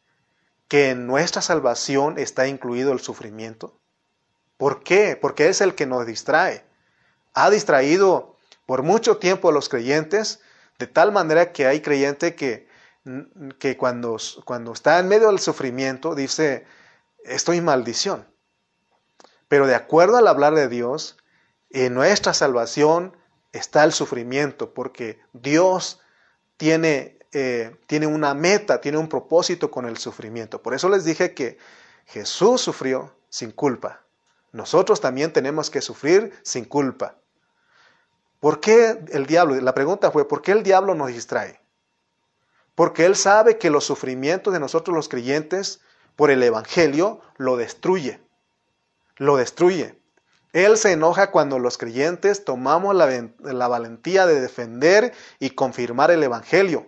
[0.68, 3.80] que en nuestra salvación está incluido el sufrimiento?
[4.58, 5.18] ¿Por qué?
[5.20, 6.64] Porque es el que nos distrae.
[7.34, 10.40] Ha distraído por mucho tiempo a los creyentes,
[10.78, 12.68] de tal manera que hay creyente que,
[13.58, 16.68] que cuando, cuando está en medio del sufrimiento dice,
[17.26, 18.31] estoy maldición.
[19.52, 21.18] Pero de acuerdo al hablar de Dios,
[21.72, 23.18] en nuestra salvación
[23.52, 26.00] está el sufrimiento, porque Dios
[26.56, 30.62] tiene, eh, tiene una meta, tiene un propósito con el sufrimiento.
[30.62, 31.58] Por eso les dije que
[32.06, 34.04] Jesús sufrió sin culpa.
[34.54, 37.18] Nosotros también tenemos que sufrir sin culpa.
[38.40, 39.60] ¿Por qué el diablo?
[39.60, 41.60] La pregunta fue, ¿por qué el diablo nos distrae?
[42.74, 45.82] Porque él sabe que los sufrimientos de nosotros los creyentes
[46.16, 48.22] por el Evangelio lo destruye
[49.22, 49.96] lo destruye.
[50.52, 56.88] Él se enoja cuando los creyentes tomamos la, valentía de defender y confirmar el Evangelio.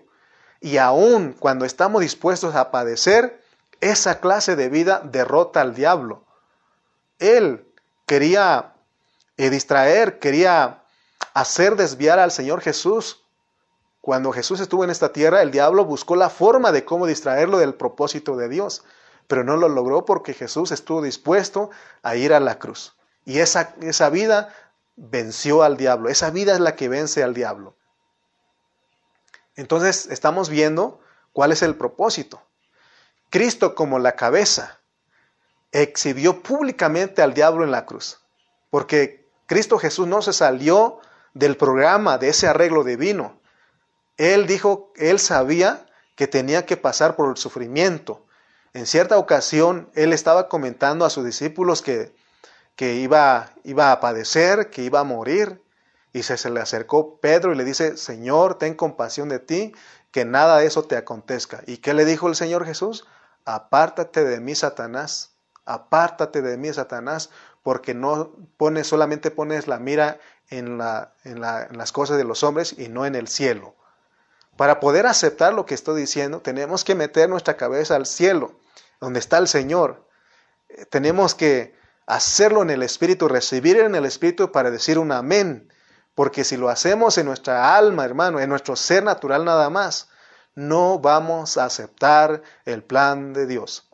[0.60, 3.40] Y aun cuando estamos dispuestos a padecer,
[3.82, 6.26] esa clase de vida derrota al diablo.
[7.20, 7.68] Él
[8.08, 8.74] quería
[9.38, 10.82] eh, distraer, quería
[11.36, 13.22] hacer desviar al Señor Jesús.
[14.02, 17.76] Cuando Jesús estuvo en esta tierra, el diablo buscó la forma de cómo distraerlo del
[17.76, 18.84] propósito de Dios
[19.28, 21.70] pero no lo logró porque Jesús estuvo dispuesto
[22.02, 22.96] a ir a la cruz.
[23.26, 24.54] Y esa, esa vida
[24.96, 27.76] venció al diablo, esa vida es la que vence al diablo.
[29.56, 31.00] Entonces estamos viendo
[31.32, 32.42] cuál es el propósito.
[33.30, 34.80] Cristo como la cabeza
[35.72, 38.20] exhibió públicamente al diablo en la cruz,
[38.70, 41.00] porque Cristo Jesús no se salió
[41.34, 43.40] del programa, de ese arreglo divino.
[44.18, 48.26] Él dijo, él sabía que tenía que pasar por el sufrimiento,
[48.74, 52.16] en cierta ocasión, él estaba comentando a sus discípulos que,
[52.76, 55.62] que iba, iba a padecer, que iba a morir.
[56.12, 59.74] Y se, se le acercó Pedro y le dice, Señor, ten compasión de ti,
[60.12, 61.62] que nada de eso te acontezca.
[61.68, 63.06] ¿Y qué le dijo el Señor Jesús?
[63.46, 65.32] Apártate de mí, Satanás.
[65.66, 67.30] Apártate de mí, Satanás,
[67.62, 72.24] porque no pones, solamente pones la mira en, la, en, la, en las cosas de
[72.24, 73.76] los hombres y no en el cielo.
[74.58, 78.56] Para poder aceptar lo que estoy diciendo, tenemos que meter nuestra cabeza al cielo
[79.04, 80.08] donde está el Señor.
[80.70, 85.72] Eh, tenemos que hacerlo en el Espíritu, recibir en el Espíritu para decir un amén.
[86.16, 90.10] Porque si lo hacemos en nuestra alma, hermano, en nuestro ser natural nada más,
[90.56, 93.90] no vamos a aceptar el plan de Dios.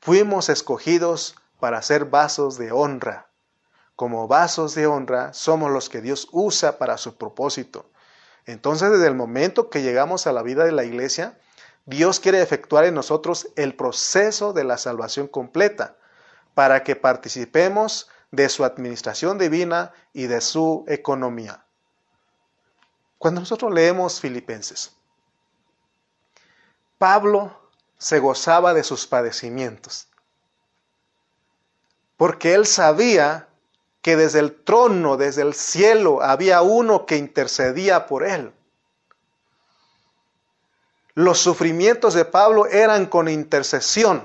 [0.00, 3.24] Fuimos escogidos para ser vasos de honra.
[3.96, 7.90] como vasos de honra, somos los que Dios usa para su propósito.
[8.44, 11.38] Entonces, desde el momento que llegamos a la vida de la iglesia,
[11.86, 15.96] Dios quiere efectuar en nosotros el proceso de la salvación completa,
[16.52, 21.64] para que participemos de su administración divina y de su economía.
[23.18, 24.96] Cuando nosotros leemos Filipenses,
[26.98, 27.56] Pablo
[27.98, 30.08] se gozaba de sus padecimientos,
[32.16, 33.48] porque él sabía
[34.02, 38.52] que desde el trono, desde el cielo, había uno que intercedía por él.
[41.16, 44.22] Los sufrimientos de Pablo eran con intercesión.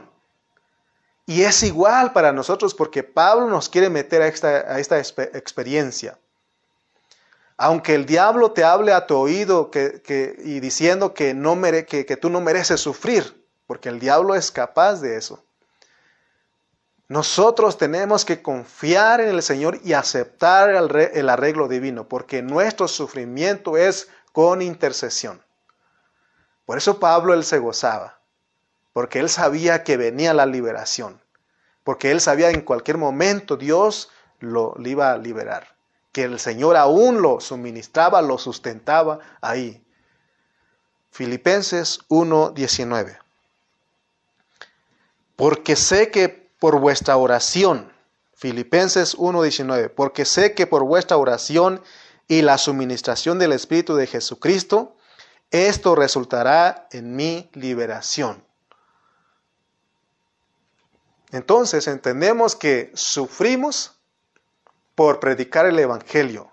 [1.26, 6.20] Y es igual para nosotros porque Pablo nos quiere meter a esta, experiencia.
[7.56, 9.72] Aunque el diablo te hable a tu oído
[10.44, 15.00] y diciendo que, no mere, que, tú no mereces sufrir, porque el diablo es capaz
[15.00, 15.42] de eso.
[17.08, 23.78] Nosotros tenemos que confiar en el Señor y aceptar el arreglo divino, porque nuestro sufrimiento
[23.78, 25.42] es con intercesión.
[26.72, 28.22] Por eso Pablo él se gozaba,
[28.94, 31.22] porque él sabía que venía la liberación,
[31.84, 34.08] porque él sabía en cualquier momento Dios
[34.40, 35.76] lo, iba a liberar,
[36.14, 39.84] que el Señor aún lo suministraba, lo sustentaba ahí.
[41.12, 43.20] Filipenses 1:19.
[45.36, 47.92] Porque sé que por vuestra oración,
[48.34, 51.84] Filipenses 1:19, porque sé que por vuestra oración
[52.30, 54.96] y la suministración del Espíritu de Jesucristo,
[55.52, 58.44] esto resultará en mi liberación.
[61.32, 63.98] Entonces entendemos que sufrimos
[64.96, 66.52] por predicar el Evangelio,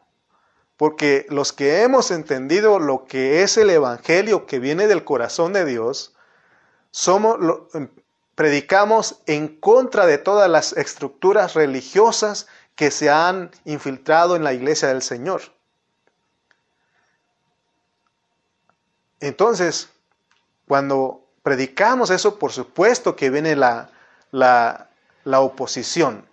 [0.77, 5.65] porque los que hemos entendido lo que es el Evangelio que viene del corazón de
[5.65, 6.15] Dios,
[6.91, 7.37] somos,
[7.75, 7.89] em,
[8.35, 14.89] predicamos en contra de todas las estructuras religiosas que se han infiltrado en la iglesia
[14.89, 15.43] del Señor.
[19.21, 19.89] Entonces,
[20.67, 23.91] cuando predicamos eso, por supuesto que viene la,
[24.31, 24.91] la,
[25.41, 26.29] oposición.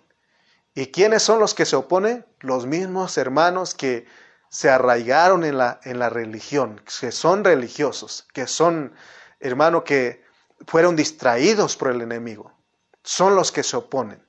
[0.74, 2.24] ¿Y quiénes son los que se oponen?
[2.40, 4.06] Los mismos hermanos que
[4.48, 8.92] se arraigaron en la, en la religión, que son religiosos, que son,
[9.40, 10.24] hermanos, que
[10.66, 12.52] fueron distraídos por el enemigo.
[13.02, 14.22] Son los que se oponen.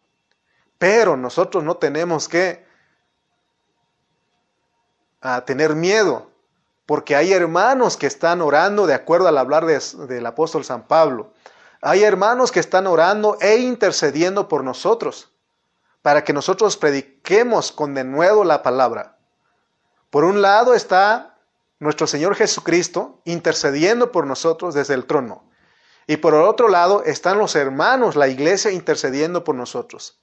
[0.77, 2.65] Pero nosotros no tenemos que
[5.21, 6.31] a tener miedo
[6.87, 11.33] porque hay hermanos que están orando de acuerdo al hablar del apóstol San Pablo.
[11.81, 15.29] Hay hermanos que están orando e intercediendo por nosotros,
[16.01, 19.17] para que nosotros prediquemos con denuedo la palabra.
[20.09, 21.35] Por un lado está
[21.79, 25.43] nuestro Señor Jesucristo intercediendo por nosotros desde el trono.
[26.07, 30.21] Y por el otro lado están los hermanos, la iglesia intercediendo por nosotros.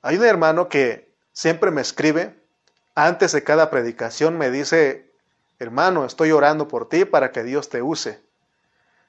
[0.00, 2.38] Hay un hermano que siempre me escribe
[3.06, 5.12] antes de cada predicación me dice,
[5.60, 8.20] hermano, estoy orando por ti para que Dios te use.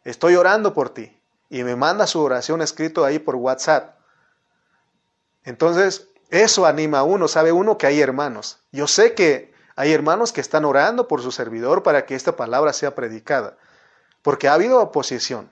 [0.04, 1.20] Estoy orando por ti.
[1.50, 3.98] Y me manda su oración escrito ahí por WhatsApp.
[5.44, 8.60] Entonces, eso anima a uno, sabe uno que hay hermanos.
[8.72, 12.74] Yo sé que hay hermanos que están orando por su servidor para que esta palabra
[12.74, 13.58] sea predicada,
[14.22, 15.52] porque ha habido oposición.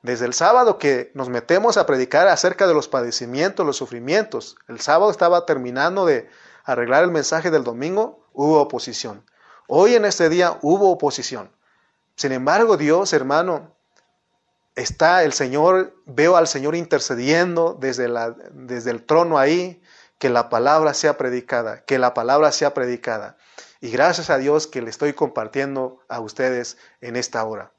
[0.00, 4.80] Desde el sábado que nos metemos a predicar acerca de los padecimientos, los sufrimientos, el
[4.80, 6.30] sábado estaba terminando de,
[6.64, 9.24] arreglar el mensaje del domingo, hubo oposición.
[9.66, 11.50] Hoy en este día hubo oposición.
[12.16, 13.74] Sin embargo, Dios, hermano,
[14.74, 19.82] está el Señor, veo al Señor intercediendo desde, la, desde el trono ahí,
[20.18, 23.36] que la palabra sea predicada, que la palabra sea predicada.
[23.80, 27.72] Y gracias a Dios que le estoy compartiendo a ustedes en esta hora.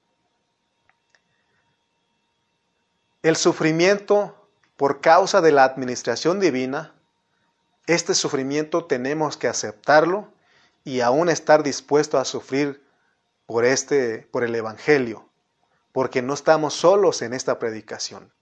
[3.24, 6.95] El sufrimiento por causa de la administración divina
[7.88, 10.34] este sufrimiento tenemos que aceptarlo
[10.84, 12.84] y aún estar dispuesto a sufrir
[13.46, 15.30] por este por el evangelio,
[15.92, 18.34] porque no estamos solos en esta predicación.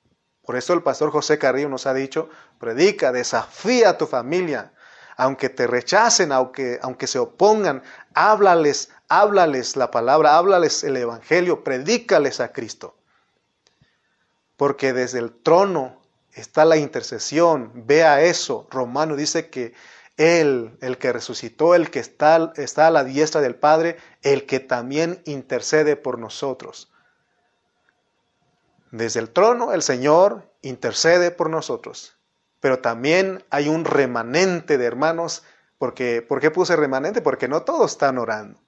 [0.43, 2.29] Por eso el pastor José Carrillo nos ha dicho,
[2.59, 4.73] predica, desafía a tu familia,
[5.15, 7.81] aunque te rechacen, aunque, aunque se opongan,
[8.13, 12.95] háblales, háblales la palabra, háblales el evangelio, predícales a Cristo.
[14.57, 16.02] Porque desde el trono
[16.35, 18.67] está la intercesión, vea eso.
[18.71, 19.73] Romano dice que
[20.17, 24.59] Él, el que resucitó, el que está, está a la diestra del Padre, el que
[24.59, 26.91] también intercede por nosotros.
[28.91, 32.15] Desde el trono el Señor intercede por nosotros,
[32.59, 35.43] pero también hay un remanente de hermanos,
[35.79, 37.21] porque, ¿por qué puse remanente?
[37.21, 38.59] Porque no todos están orando.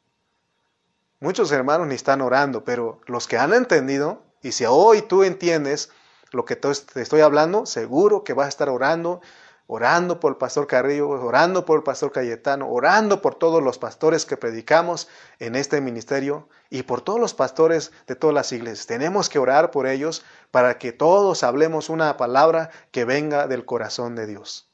[1.19, 5.91] Muchos hermanos ni están orando, pero los que han entendido, y si hoy tú entiendes,
[6.35, 9.21] lo que te estoy hablando, seguro que vas a estar orando
[9.67, 14.25] orando por el pastor Carrillo, orando por el pastor Cayetano, orando por todos los pastores
[14.25, 15.07] que predicamos
[15.39, 18.85] en este ministerio y por todos los pastores de todas las iglesias.
[18.85, 24.15] Tenemos que orar por ellos para que todos hablemos una palabra que venga del corazón
[24.15, 24.69] de Dios.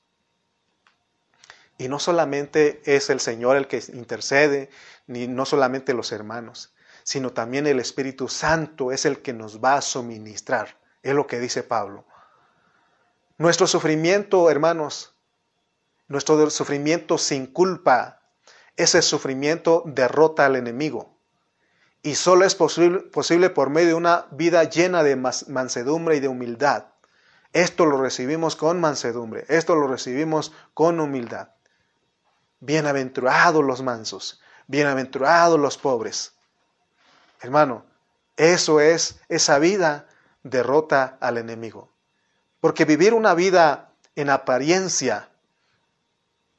[1.78, 4.70] Y no solamente es el Señor el que intercede,
[5.08, 9.76] ni no solamente los hermanos, sino también el Espíritu Santo es el que nos va
[9.76, 10.81] a suministrar.
[11.04, 12.06] Es lo que dice Pablo.
[13.38, 15.16] Nuestro sufrimiento, hermanos,
[16.08, 18.22] nuestro sufrimiento sin culpa,
[18.76, 21.18] ese sufrimiento derrota al enemigo.
[22.04, 26.28] Y solo es posible, posible por medio de una vida llena de mansedumbre y de
[26.28, 26.86] humildad.
[27.54, 31.50] Esto lo recibimos con mansedumbre, esto lo recibimos con humildad.
[32.60, 36.34] Bienaventurados los mansos, bienaventurados los pobres.
[37.42, 37.86] Hermano,
[38.38, 40.08] eso es, esa vida
[40.44, 41.90] derrota al enemigo.
[42.60, 45.30] Porque vivir una vida en apariencia,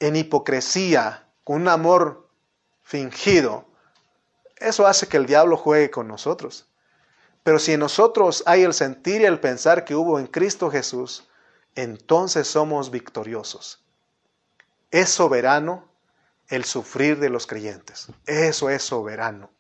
[0.01, 2.28] en hipocresía, con un amor
[2.83, 3.66] fingido,
[4.57, 6.66] eso hace que el diablo juegue con nosotros.
[7.43, 11.28] Pero si en nosotros hay el sentir y el pensar que hubo en Cristo Jesús,
[11.74, 13.83] entonces somos victoriosos.
[14.91, 15.89] Es soberano
[16.49, 18.09] el sufrir de los creyentes.
[18.26, 19.51] Eso es soberano.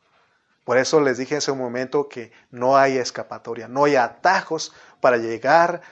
[0.64, 5.16] Por eso les dije hace un momento que no hay escapatoria, no hay atajos para
[5.16, 5.82] llegar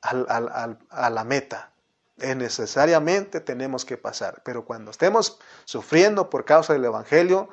[0.00, 1.70] a la meta.
[2.18, 4.40] Es necesariamente tenemos que pasar.
[4.44, 7.50] Pero cuando estemos sufriendo por causa del Evangelio,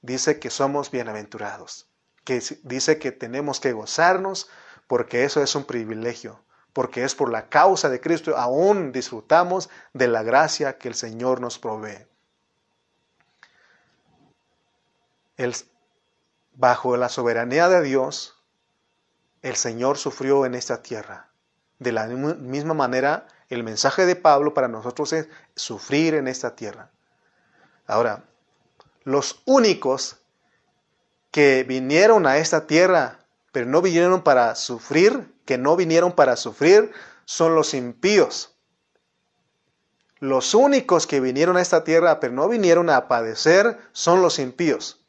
[0.00, 1.88] dice que somos bienaventurados.
[2.24, 4.48] Que dice que tenemos que gozarnos
[4.86, 6.40] porque eso es un privilegio.
[6.72, 11.40] Porque es por la causa de Cristo aún disfrutamos de la gracia que el Señor
[11.40, 12.06] nos provee.
[16.60, 18.36] Bajo la soberanía de Dios,
[19.40, 21.30] el Señor sufrió en esta tierra.
[21.78, 26.90] De la misma manera, el mensaje de Pablo para nosotros es sufrir en esta tierra.
[27.86, 28.24] Ahora,
[29.04, 30.18] los únicos
[31.30, 33.20] que vinieron a esta tierra,
[33.52, 36.92] pero no vinieron para sufrir, que no vinieron para sufrir,
[37.24, 38.54] son los impíos.
[40.18, 44.99] Los únicos que vinieron a esta tierra, pero no vinieron a padecer, son los impíos.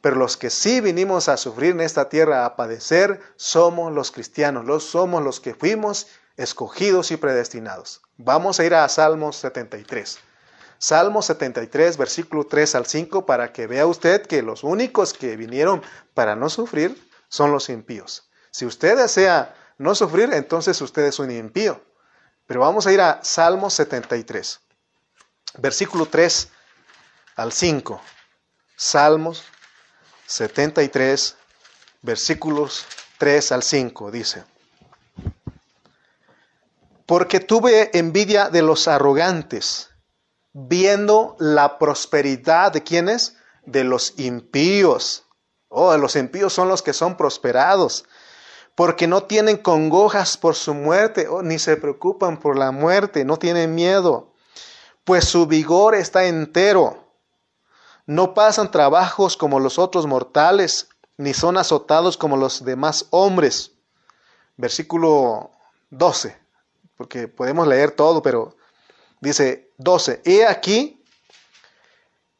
[0.00, 4.64] Pero los que sí vinimos a sufrir en esta tierra, a padecer, somos los cristianos,
[4.64, 8.00] los, somos los que fuimos escogidos y predestinados.
[8.16, 10.18] Vamos a ir a Salmos 73.
[10.78, 15.82] Salmos 73, versículo 3 al 5, para que vea usted que los únicos que vinieron
[16.14, 16.96] para no sufrir
[17.28, 18.30] son los impíos.
[18.52, 21.82] Si usted desea no sufrir, entonces usted es un impío.
[22.46, 24.60] Pero vamos a ir a Salmos 73,
[25.58, 26.48] versículo 3
[27.34, 28.00] al 5.
[28.76, 29.44] Salmos
[30.28, 31.36] 73,
[32.02, 32.84] versículos
[33.16, 34.44] 3 al 5, dice.
[37.06, 39.88] Porque tuve envidia de los arrogantes,
[40.52, 43.36] viendo la prosperidad de quienes?
[43.64, 45.24] De los impíos.
[45.68, 48.04] Oh, los impíos son los que son prosperados,
[48.74, 53.38] porque no tienen congojas por su muerte, oh, ni se preocupan por la muerte, no
[53.38, 54.34] tienen miedo,
[55.04, 57.07] pues su vigor está entero
[58.08, 60.88] no pasan trabajos como los otros mortales,
[61.18, 63.72] ni son azotados como los demás hombres.
[64.56, 65.50] Versículo
[65.90, 66.34] 12,
[66.96, 68.56] porque podemos leer todo, pero
[69.20, 71.04] dice 12, he aquí,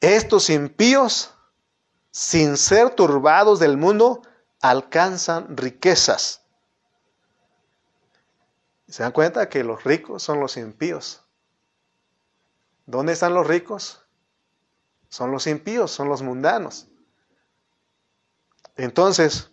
[0.01, 1.35] estos impíos,
[2.13, 4.23] sin ser turbados del mundo,
[4.63, 6.41] alcanzan riquezas.
[8.89, 11.25] ¿Se dan cuenta que los ricos son los impíos?
[12.87, 14.08] ¿Dónde están los ricos?
[15.09, 16.89] Son los impíos, son los mundanos.
[18.77, 19.51] Entonces,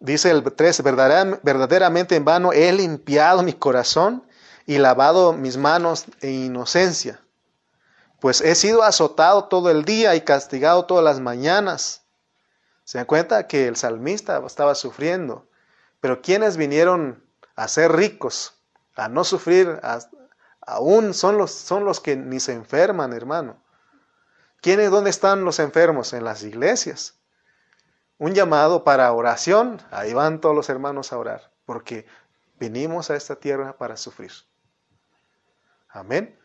[0.00, 4.24] dice el 13, verdaderamente en vano he limpiado mi corazón
[4.66, 7.20] y lavado mis manos en inocencia,
[8.20, 12.02] pues he sido azotado todo el día y castigado todas las mañanas.
[12.84, 15.48] Se dan cuenta que el salmista estaba sufriendo,
[16.00, 17.24] pero quienes vinieron
[17.56, 18.54] a ser ricos,
[18.94, 19.80] a no sufrir,
[20.60, 23.62] aún son los que ni se enferman, hermano.
[24.60, 26.12] ¿Quiénes, dónde están los enfermos?
[26.12, 27.14] En las iglesias.
[28.18, 32.06] Un llamado para oración, ahí van todos los hermanos a orar, porque
[32.58, 34.32] venimos a esta tierra para sufrir.
[35.88, 36.36] Amén.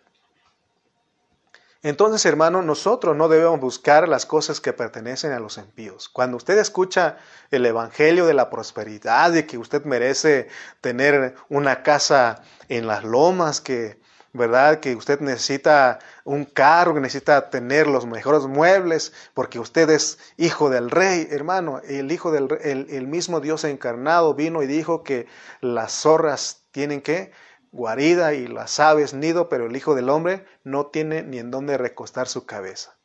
[1.82, 6.07] Entonces, hermano, nosotros no debemos buscar las cosas que pertenecen a los impíos.
[6.07, 7.18] Cuando usted escucha
[7.51, 10.47] el evangelio de la prosperidad, de que usted merece
[10.80, 13.99] tener una casa en las lomas, que
[14.34, 14.79] ¿verdad?
[14.79, 20.69] Que usted necesita un carro, que necesita tener los mejores muebles, porque usted es hijo
[20.69, 21.79] del rey, hermano.
[21.88, 25.27] El hijo del el, el mismo Dios encarnado vino y dijo que
[25.61, 27.31] las zorras tienen que
[27.73, 31.77] guarida y las aves nido, pero el Hijo del Hombre no tiene ni en dónde
[31.77, 32.95] recostar su cabeza.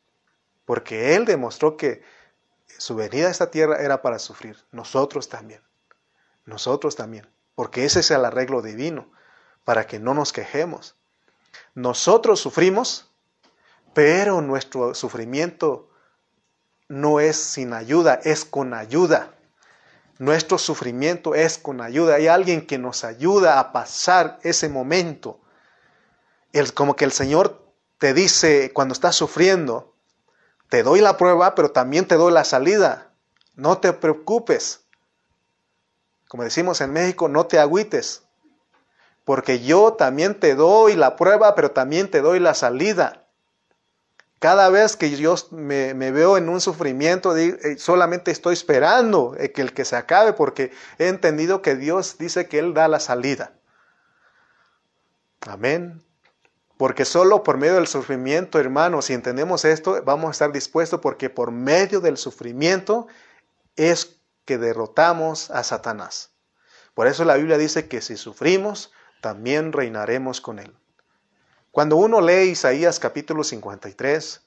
[0.63, 2.03] Porque Él demostró que
[2.77, 4.57] su venida a esta tierra era para sufrir.
[4.71, 5.61] Nosotros también.
[6.45, 7.27] Nosotros también.
[7.55, 9.11] Porque ese es el arreglo divino,
[9.65, 10.95] para que no nos quejemos.
[11.75, 13.09] Nosotros sufrimos,
[13.93, 15.89] pero nuestro sufrimiento
[16.87, 19.33] no es sin ayuda, es con ayuda.
[20.17, 22.15] Nuestro sufrimiento es con ayuda.
[22.15, 25.39] Hay alguien que nos ayuda a pasar ese momento.
[26.73, 27.63] Como que el Señor
[27.99, 29.93] te dice cuando estás sufriendo,
[30.67, 33.11] te doy la prueba, pero también te doy la salida.
[33.55, 34.81] No te preocupes.
[36.27, 38.23] Como decimos en México, no te agüites.
[39.29, 43.27] Porque yo también te doy la prueba, pero también te doy la salida.
[44.39, 49.61] Cada vez que yo me, veo en un sufrimiento, eh, solamente estoy esperando eh, que
[49.61, 53.53] el que se acabe porque he entendido que Dios dice que Él da la salida.
[55.41, 56.03] Amén.
[56.77, 61.29] Porque solo por medio del sufrimiento, hermanos, si entendemos esto, vamos a estar dispuestos porque
[61.29, 63.05] por medio del sufrimiento
[63.75, 66.31] es que derrotamos a Satanás.
[66.95, 68.91] Por eso la Biblia dice que si sufrimos,
[69.21, 70.73] también reinaremos con Él.
[71.71, 74.41] Cuando uno lee Isaías capítulo 53,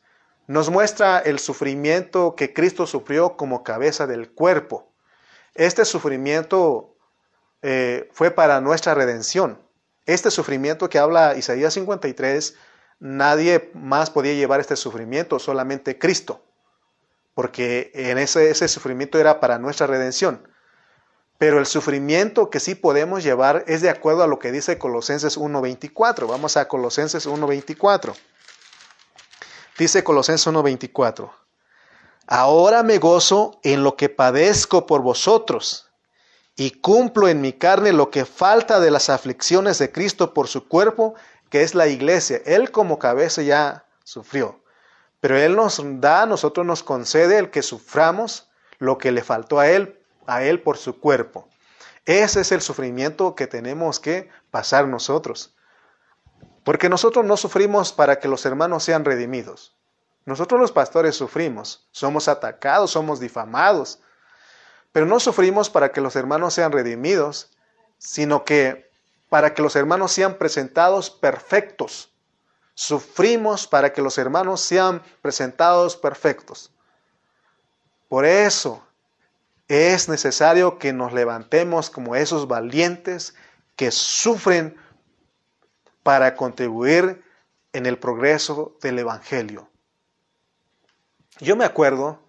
[0.49, 4.93] nos muestra el sufrimiento que Cristo sufrió como cabeza del cuerpo.
[5.55, 6.97] Este sufrimiento
[7.63, 9.63] eh, fue para nuestra redención.
[10.05, 12.57] Este sufrimiento que habla Isaías 53,
[12.99, 16.45] nadie más podía llevar este sufrimiento, solamente Cristo,
[17.35, 20.49] porque en ese, ese sufrimiento era para nuestra redención.
[21.43, 25.37] Pero el sufrimiento que sí podemos llevar es de acuerdo a lo que dice Colosenses
[25.37, 26.29] 1.24.
[26.29, 28.15] Vamos a Colosenses 1.24.
[29.77, 31.33] Dice Colosenses 1.24.
[32.29, 35.91] Ahora me gozo en lo que padezco por vosotros
[36.55, 40.69] y cumplo en mi carne lo que falta de las aflicciones de Cristo por su
[40.69, 41.17] cuerpo,
[41.51, 42.41] que es la iglesia.
[42.47, 44.63] Él como cabeza ya sufrió,
[45.19, 49.69] pero Él nos da, nosotros nos concede el que suframos lo que le faltó a
[49.69, 51.49] Él a Él por su cuerpo.
[52.05, 55.55] Ese es el sufrimiento que tenemos que pasar nosotros.
[56.65, 59.77] Porque nosotros no sufrimos para que los hermanos sean redimidos.
[60.25, 64.01] Nosotros los pastores sufrimos, somos atacados, somos difamados,
[64.93, 67.51] pero no sufrimos para que los hermanos sean redimidos,
[67.99, 68.91] sino que
[69.29, 72.13] para que los hermanos sean presentados perfectos.
[72.75, 76.73] Sufrimos para que los hermanos sean presentados perfectos.
[78.09, 78.87] Por eso
[79.69, 83.35] es necesario que nos levantemos como esos valientes
[83.77, 84.77] que sufren
[86.03, 87.23] para contribuir
[87.73, 89.69] en el progreso del Evangelio.
[91.41, 92.21] Yo me acuerdo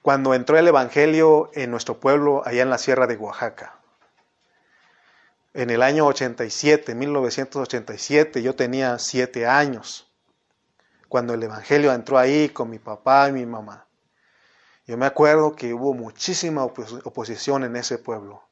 [0.00, 3.78] cuando entró el Evangelio en nuestro pueblo allá en la Sierra de Oaxaca.
[5.54, 10.10] En el año 87, 1987, yo tenía siete años,
[11.08, 13.86] cuando el Evangelio entró ahí con mi papá y mi mamá.
[14.92, 18.42] Yo me acuerdo que hubo muchísima oposición en ese pueblo,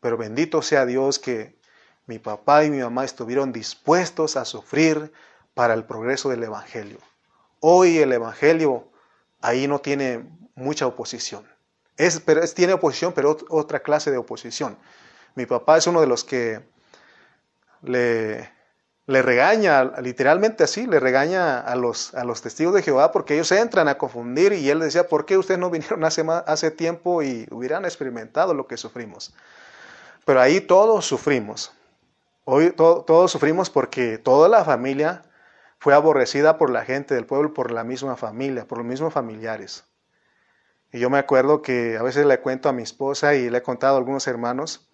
[0.00, 1.60] pero bendito sea Dios que
[2.06, 5.12] mi papá y mi mamá estuvieron dispuestos a sufrir
[5.54, 6.98] para el progreso del Evangelio.
[7.60, 8.88] Hoy el Evangelio
[9.40, 11.46] ahí no tiene mucha oposición.
[11.96, 14.76] Es, pero tiene oposición, pero otra clase de oposición.
[15.36, 16.68] Mi papá es uno de los que
[17.82, 18.50] le,
[19.06, 23.52] le regaña, literalmente así, le regaña a los, a los testigos de Jehová porque ellos
[23.52, 27.46] entran a confundir y él decía, ¿por qué ustedes no vinieron hace, hace tiempo y
[27.50, 29.32] hubieran experimentado lo que sufrimos?
[30.24, 31.72] Pero ahí todos sufrimos.
[32.44, 35.22] Hoy todos sufrimos porque toda la familia
[35.78, 39.84] fue aborrecida por la gente del pueblo, por la misma familia, por los mismos familiares.
[40.92, 43.62] Y yo me acuerdo que a veces le cuento a mi esposa y le he
[43.62, 44.88] contado a algunos hermanos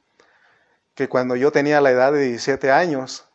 [0.94, 3.31] que cuando yo tenía la edad de 17 años,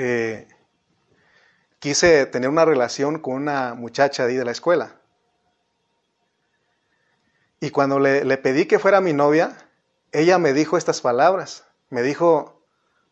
[0.00, 0.46] eh,
[1.80, 5.00] quise tener una relación con una muchacha de ahí de la escuela.
[7.58, 9.58] Y cuando le, pedí que fuera mi novia,
[10.12, 11.64] ella me dijo estas palabras.
[11.90, 12.62] Me dijo,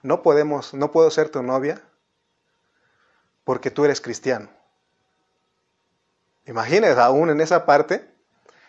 [0.02, 1.82] no podemos, no puedo ser tu novia
[3.42, 4.48] porque tú eres cristiano.
[6.46, 8.08] Imagínense, aún en esa parte.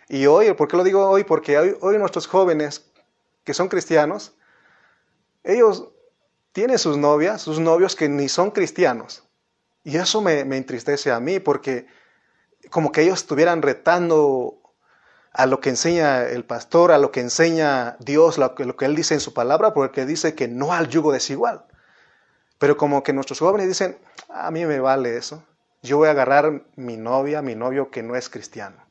[0.09, 1.23] Y hoy, ¿por qué lo digo hoy?
[1.23, 2.89] Porque hoy, hoy nuestros jóvenes
[3.43, 4.35] que son cristianos,
[5.43, 5.91] ellos
[6.57, 9.21] tiene sus novias, sus novios que ni son cristianos.
[9.83, 11.85] Y eso me, entristece a mí porque
[12.71, 14.59] como que ellos estuvieran retando
[15.33, 19.13] a lo que enseña el pastor, a lo que enseña Dios, lo que, Él dice
[19.13, 21.63] en su palabra, porque dice que no al yugo desigual.
[22.57, 25.43] Pero como que nuestros jóvenes dicen, a mí me vale eso.
[25.83, 28.83] Yo voy a agarrar mi novia, mi novio que no es cristiano.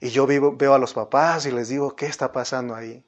[0.00, 3.06] Y yo veo a los papás y les digo, ¿qué está pasando ahí?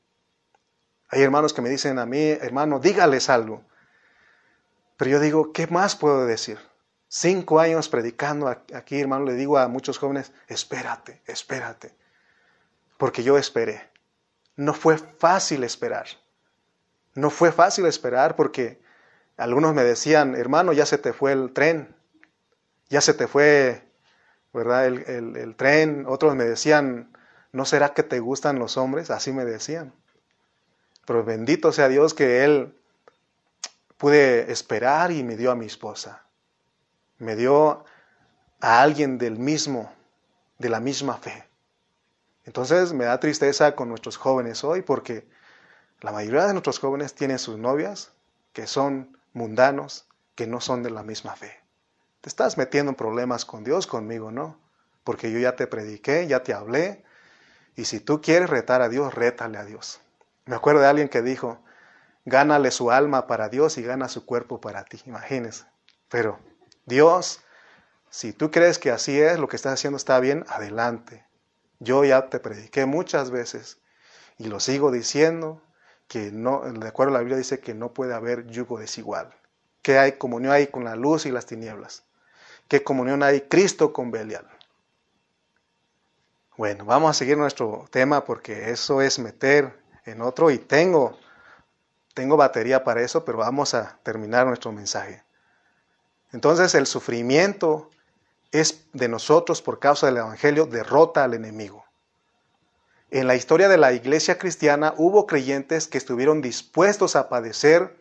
[1.09, 3.63] Hay hermanos que me dicen a mí, hermano, dígales algo.
[4.97, 6.59] Pero yo digo, ¿qué más puedo decir?
[7.09, 11.95] Cinco años predicando aquí, hermano, le digo a muchos jóvenes, espérate, espérate.
[12.99, 13.89] Porque yo esperé.
[14.57, 16.07] No fue fácil esperar.
[17.15, 18.81] No fue fácil esperar porque
[19.37, 21.95] algunos me decían, hermano, ya se te fue el tren,
[22.89, 23.83] ya se te fue,
[24.53, 24.87] ¿verdad?
[24.87, 26.07] El, el tren.
[26.09, 27.17] Otros me decían,
[27.53, 29.11] ¿no será que te gustan los hombres?
[29.11, 29.93] Así me decían.
[31.07, 32.75] Pero bendito sea Dios que Él
[33.97, 36.25] pude esperar y me dio a mi esposa
[37.19, 37.85] me dio
[38.61, 39.93] a alguien del mismo,
[40.59, 41.45] de la misma fe.
[42.45, 45.27] Entonces me da tristeza con nuestros jóvenes hoy porque
[46.01, 48.13] la mayoría de nuestros jóvenes tienen sus novias
[48.53, 51.61] que son mundanos, que no son de la misma fe.
[52.21, 54.59] Te estás metiendo en problemas con Dios, conmigo, ¿no?
[55.03, 57.05] Porque yo ya te prediqué, ya te hablé,
[57.77, 60.01] y si tú quieres retar a Dios, rétale a Dios.
[60.47, 61.63] Me acuerdo de alguien que dijo,
[62.25, 65.65] gánale su alma para Dios y gana su cuerpo para ti, imagínese.
[66.09, 66.39] Pero
[66.85, 67.41] Dios,
[68.11, 71.27] si tú crees que así es, lo que estás haciendo está bien, adelante.
[71.79, 73.79] Yo ya te prediqué muchas veces
[74.39, 75.63] y lo sigo diciendo
[76.09, 79.35] que no, de acuerdo a la Biblia dice que no puede haber yugo desigual.
[79.83, 82.05] Que hay comunión hay con la luz y las tinieblas.
[82.69, 84.49] ¿Qué comunión hay Cristo con Belial?
[86.57, 91.19] Bueno, vamos a seguir nuestro tema porque eso es meter en otro y tengo,
[92.15, 95.23] tengo batería para eso, pero vamos a terminar nuestro mensaje.
[96.33, 97.91] Entonces el sufrimiento
[98.53, 101.85] es de nosotros por causa del Evangelio, derrota al enemigo.
[103.11, 107.97] En la historia de la iglesia cristiana hubo creyentes que estuvieron dispuestos a padecer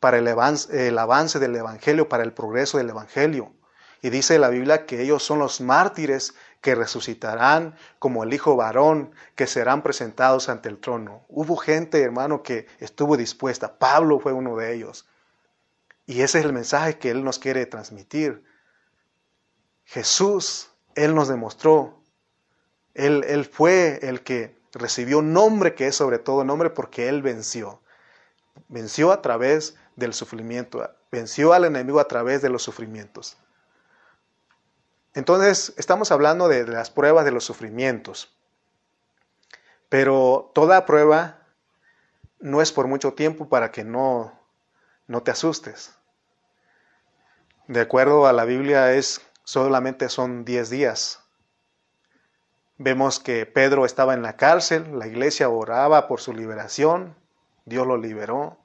[0.00, 3.52] para el avance, del Evangelio, para el progreso del Evangelio.
[4.02, 6.34] Y dice la Biblia que ellos son los mártires
[6.64, 11.26] que resucitarán como el Hijo varón, que serán presentados ante el trono.
[11.28, 13.78] Hubo gente, hermano, que estuvo dispuesta.
[13.78, 15.06] Pablo fue uno de ellos.
[16.06, 18.42] Y ese es el mensaje que Él nos quiere transmitir.
[19.84, 22.02] Jesús, Él nos demostró,
[22.94, 27.82] Él, él fue el que recibió nombre que es sobre todo nombre porque Él venció.
[28.68, 33.36] Venció a través del sufrimiento, venció al enemigo a través de los sufrimientos.
[35.14, 38.36] Entonces, estamos hablando de, las pruebas de los sufrimientos.
[39.88, 41.38] Pero toda prueba
[42.40, 44.44] no es por mucho tiempo para que no
[45.06, 45.94] no te asustes.
[47.66, 51.20] De acuerdo a la Biblia es solamente son 10 días.
[52.76, 57.14] Vemos que Pedro estaba en la cárcel, la iglesia oraba por su liberación,
[57.64, 58.58] Dios lo liberó.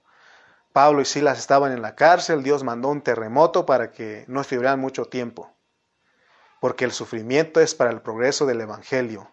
[0.74, 4.80] Pablo y Silas estaban en la cárcel, Dios mandó un terremoto para que no estuvieran
[4.80, 5.52] mucho tiempo,
[6.60, 9.30] porque el sufrimiento es para el progreso del Evangelio.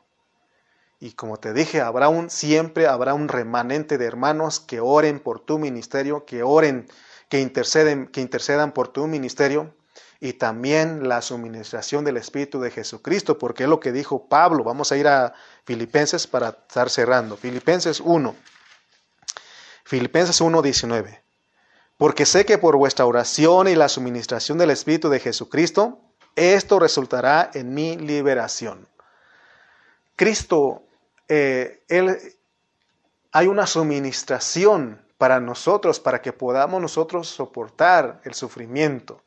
[0.98, 5.40] Y como te dije, habrá un, siempre habrá un remanente de hermanos que oren por
[5.40, 6.88] tu ministerio, que oren,
[7.28, 9.74] que interceden, que intercedan por tu ministerio
[10.20, 14.64] y también la suministración del Espíritu de Jesucristo, porque es lo que dijo Pablo.
[14.64, 17.36] Vamos a ir a Filipenses para estar cerrando.
[17.36, 18.34] Filipenses 1.
[19.84, 21.22] Filipenses 1, 19.
[21.98, 26.00] Porque sé que por vuestra oración y la suministración del Espíritu de Jesucristo,
[26.36, 28.86] esto resultará en mi liberación.
[30.14, 30.82] Cristo
[31.28, 32.16] eh, él,
[33.32, 39.22] hay una suministración para nosotros, para que podamos nosotros soportar el sufrimiento.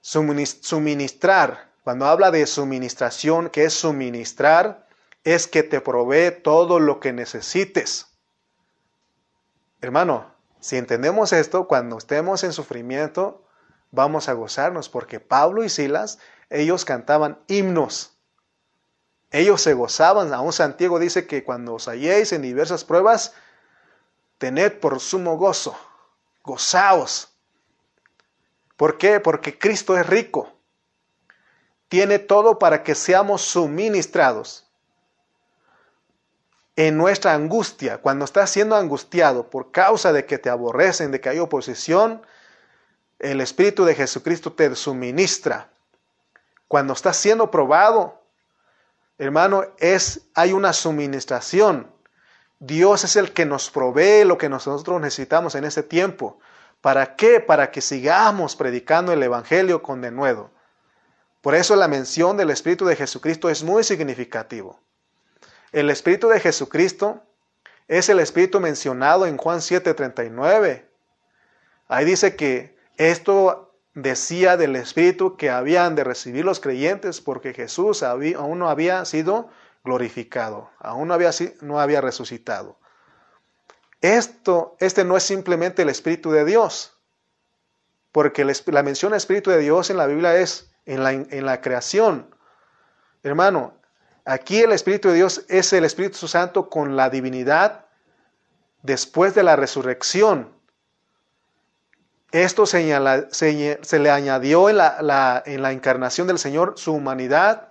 [0.00, 4.86] Suministrar, cuando habla de suministración, que es suministrar,
[5.22, 8.08] es que te provee todo lo que necesites.
[9.80, 13.43] Hermano, si entendemos esto, cuando estemos en sufrimiento,
[13.94, 16.18] vamos a gozarnos, porque Pablo y Silas,
[16.50, 18.14] ellos cantaban himnos
[19.34, 23.32] ellos se gozaban, aún Santiago dice que cuando os halléis en diversas pruebas,
[24.38, 25.76] tened por sumo gozo,
[26.44, 27.34] gozaos.
[28.76, 29.18] ¿Por qué?
[29.18, 30.52] Porque Cristo es rico.
[31.88, 34.70] Tiene todo para que seamos suministrados.
[36.76, 41.30] En nuestra angustia, cuando estás siendo angustiado por causa de que te aborrecen, de que
[41.30, 42.22] hay oposición,
[43.18, 45.70] el Espíritu de Jesucristo te suministra.
[46.68, 48.24] Cuando estás siendo probado,
[49.18, 51.90] Hermano, es, hay una suministración.
[52.58, 56.38] Dios es el que nos provee lo que nosotros necesitamos en ese tiempo.
[56.80, 57.40] ¿Para qué?
[57.40, 60.50] Para que sigamos predicando el Evangelio con denuedo.
[61.40, 64.80] Por eso la mención del Espíritu de Jesucristo es muy significativo.
[65.70, 67.22] El Espíritu de Jesucristo
[67.86, 70.88] es el Espíritu mencionado en Juan 7:39.
[71.86, 78.02] Ahí dice que esto decía del Espíritu que habían de recibir los creyentes porque Jesús
[78.02, 79.50] aún no había sido
[79.84, 81.30] glorificado, aún no había,
[81.60, 82.78] no había resucitado.
[84.00, 86.98] esto, este no es simplemente el Espíritu de Dios,
[88.12, 92.34] porque la mención Espíritu de Dios en la Biblia es en la creación.
[93.22, 93.74] Hermano,
[94.24, 97.86] aquí el Espíritu de Dios es el Espíritu Santo con la divinidad
[98.82, 100.52] después de la resurrección.
[102.34, 107.68] Esto se, le añadió en la, en la encarnación del Señor su humanidad.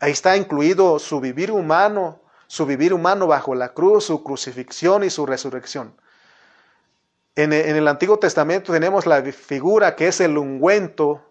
[0.00, 5.08] Ahí está incluido su vivir humano, su vivir humano bajo la cruz, su crucifixión y
[5.08, 5.94] su resurrección.
[7.36, 11.22] En, el Antiguo Testamento tenemos la figura que es el ungüento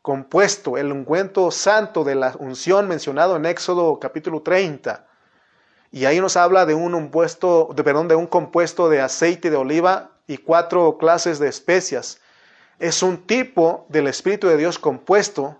[0.00, 5.04] compuesto, el ungüento santo de la unción mencionado en Éxodo capítulo 30.
[5.90, 10.36] Y ahí nos habla de un, perdón, de un compuesto de aceite de oliva y
[10.36, 12.20] cuatro clases de especias.
[12.78, 15.58] Es un tipo del Espíritu de Dios compuesto,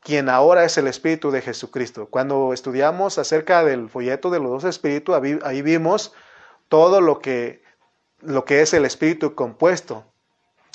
[0.00, 2.06] quien ahora es el Espíritu de Jesucristo.
[2.06, 6.14] Cuando estudiamos acerca del folleto de los dos Espíritus, ahí vimos
[6.68, 7.62] todo lo que,
[8.20, 10.04] lo que es el Espíritu compuesto,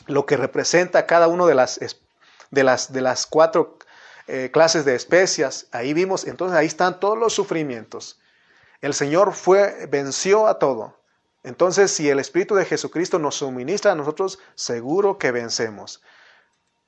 [0.07, 1.79] lo que representa cada uno de las,
[2.51, 3.79] de las, de las cuatro
[4.27, 5.67] eh, clases de especias.
[5.71, 8.19] Ahí vimos, entonces ahí están todos los sufrimientos.
[8.81, 11.00] El Señor fue, venció a todo.
[11.43, 16.01] Entonces, si el Espíritu de Jesucristo nos suministra a nosotros, seguro que vencemos.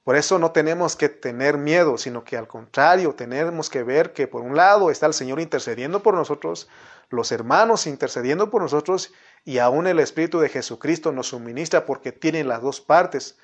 [0.03, 4.27] Por eso no tenemos que tener miedo, sino que al contrario, tenemos que ver que
[4.27, 6.67] por un lado está el Señor intercediendo por nosotros,
[7.09, 9.13] los hermanos intercediendo por nosotros,
[9.45, 13.37] y aún el Espíritu de Jesucristo nos suministra porque tiene las dos partes.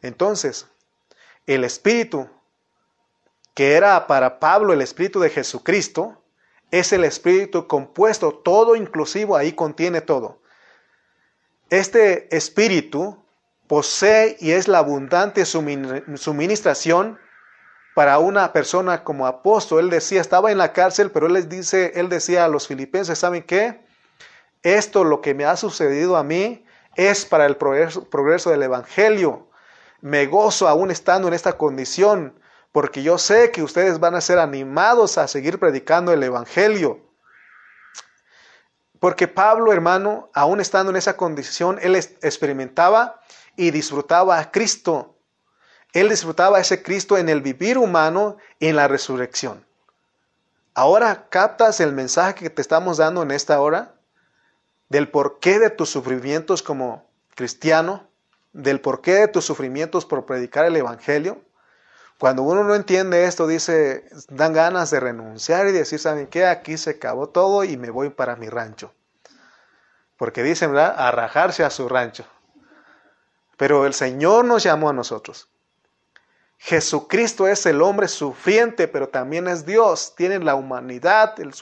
[0.00, 0.66] Entonces,
[1.46, 2.28] el Espíritu
[3.56, 6.22] que era para Pablo el Espíritu de Jesucristo,
[6.70, 10.42] es el Espíritu compuesto, todo inclusivo, ahí contiene todo.
[11.70, 13.22] Este Espíritu
[13.66, 17.18] posee y es la abundante suministración
[17.94, 19.80] para una persona como apóstol.
[19.84, 23.18] Él decía, estaba en la cárcel, pero él les dice, él decía a los filipenses,
[23.18, 23.84] ¿saben qué?
[24.62, 26.64] Esto lo que me ha sucedido a mí
[26.94, 29.48] es para el progreso, progreso del evangelio.
[30.00, 32.38] Me gozo aún estando en esta condición
[32.76, 37.05] porque yo sé que ustedes van a ser animados a seguir predicando el Evangelio.
[39.06, 43.20] Porque Pablo, hermano, aún estando en esa condición, él experimentaba
[43.54, 45.14] y disfrutaba a Cristo.
[45.92, 49.64] Él disfrutaba a ese Cristo en el vivir humano y en la resurrección.
[50.74, 53.94] Ahora captas el mensaje que te estamos dando en esta hora
[54.88, 58.08] del porqué de tus sufrimientos como cristiano,
[58.52, 61.42] del porqué de tus sufrimientos por predicar el Evangelio.
[62.18, 66.46] Cuando uno no entiende esto, dice, dan ganas de renunciar y decir, ¿saben qué?
[66.46, 68.94] Aquí se acabó todo y me voy para mi rancho.
[70.16, 70.94] Porque dicen, ¿verdad?
[70.96, 72.24] A rajarse a su rancho.
[73.58, 75.48] Pero el Señor nos llamó a nosotros.
[76.58, 80.14] Jesucristo es el hombre sufriente, pero también es Dios.
[80.16, 81.52] Tiene la humanidad, el,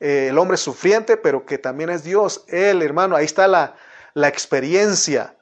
[0.00, 2.44] eh, el hombre sufriente, pero que también es Dios.
[2.48, 3.76] Él, hermano, ahí está la,
[4.14, 5.34] la experiencia.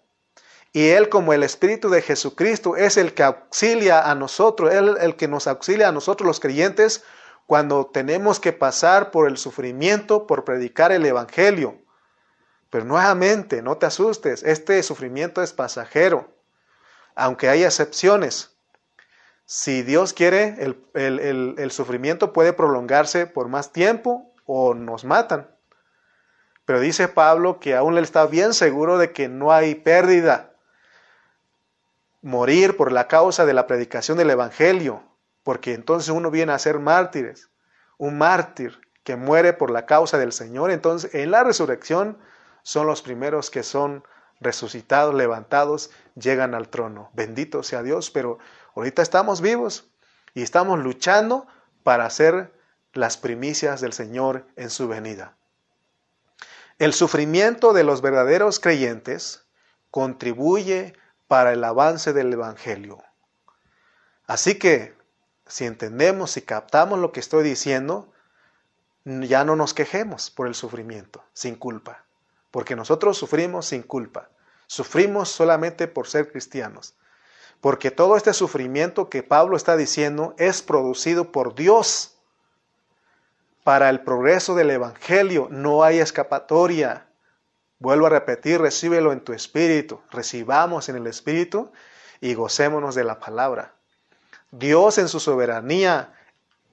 [0.76, 5.16] Y Él como el Espíritu de Jesucristo es el que auxilia a nosotros, Él el
[5.16, 7.02] que nos auxilia a nosotros los creyentes
[7.46, 11.78] cuando tenemos que pasar por el sufrimiento por predicar el Evangelio.
[12.68, 16.28] Pero nuevamente, no te asustes, este sufrimiento es pasajero,
[17.14, 18.54] aunque hay excepciones.
[19.46, 20.58] Si Dios quiere,
[20.92, 25.48] el, el sufrimiento puede prolongarse por más tiempo o nos matan.
[26.66, 30.52] Pero dice Pablo que aún él está bien seguro de que no hay pérdida
[32.26, 35.04] morir por la causa de la predicación del Evangelio,
[35.44, 37.50] porque entonces uno viene a ser mártires,
[37.98, 42.18] un mártir que muere por la causa del Señor, entonces en la resurrección
[42.64, 44.02] son los primeros que son
[44.40, 47.10] resucitados, levantados, llegan al trono.
[47.14, 48.40] Bendito sea Dios, pero
[48.74, 49.88] ahorita estamos vivos
[50.34, 51.46] y estamos luchando
[51.84, 52.52] para hacer
[52.92, 55.36] las primicias del Señor en su venida.
[56.80, 59.46] El sufrimiento de los verdaderos creyentes
[59.92, 60.94] contribuye
[61.28, 63.02] para el avance del Evangelio.
[64.26, 64.94] Así que,
[65.46, 68.12] si entendemos y captamos lo que estoy diciendo,
[69.04, 72.04] ya no nos quejemos por el sufrimiento, sin culpa,
[72.50, 74.30] porque nosotros sufrimos sin culpa,
[74.66, 76.96] sufrimos solamente por ser cristianos,
[77.60, 82.18] porque todo este sufrimiento que Pablo está diciendo es producido por Dios.
[83.64, 87.08] Para el progreso del Evangelio no hay escapatoria.
[87.78, 91.70] Vuelvo a repetir, recíbelo en tu espíritu, recibamos en el espíritu
[92.20, 93.74] y gocémonos de la palabra.
[94.50, 96.14] Dios en su soberanía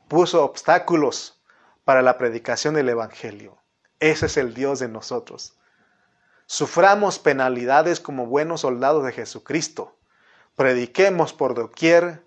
[0.08, 1.42] puso obstáculos
[1.84, 3.58] para la predicación del Evangelio.
[4.00, 5.58] Ese es el Dios de nosotros.
[6.46, 9.98] Suframos penalidades como buenos soldados de Jesucristo.
[10.56, 12.24] Prediquemos por doquier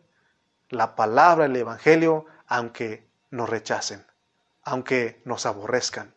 [0.68, 4.04] la palabra, el Evangelio, aunque nos rechacen,
[4.62, 6.14] aunque nos aborrezcan.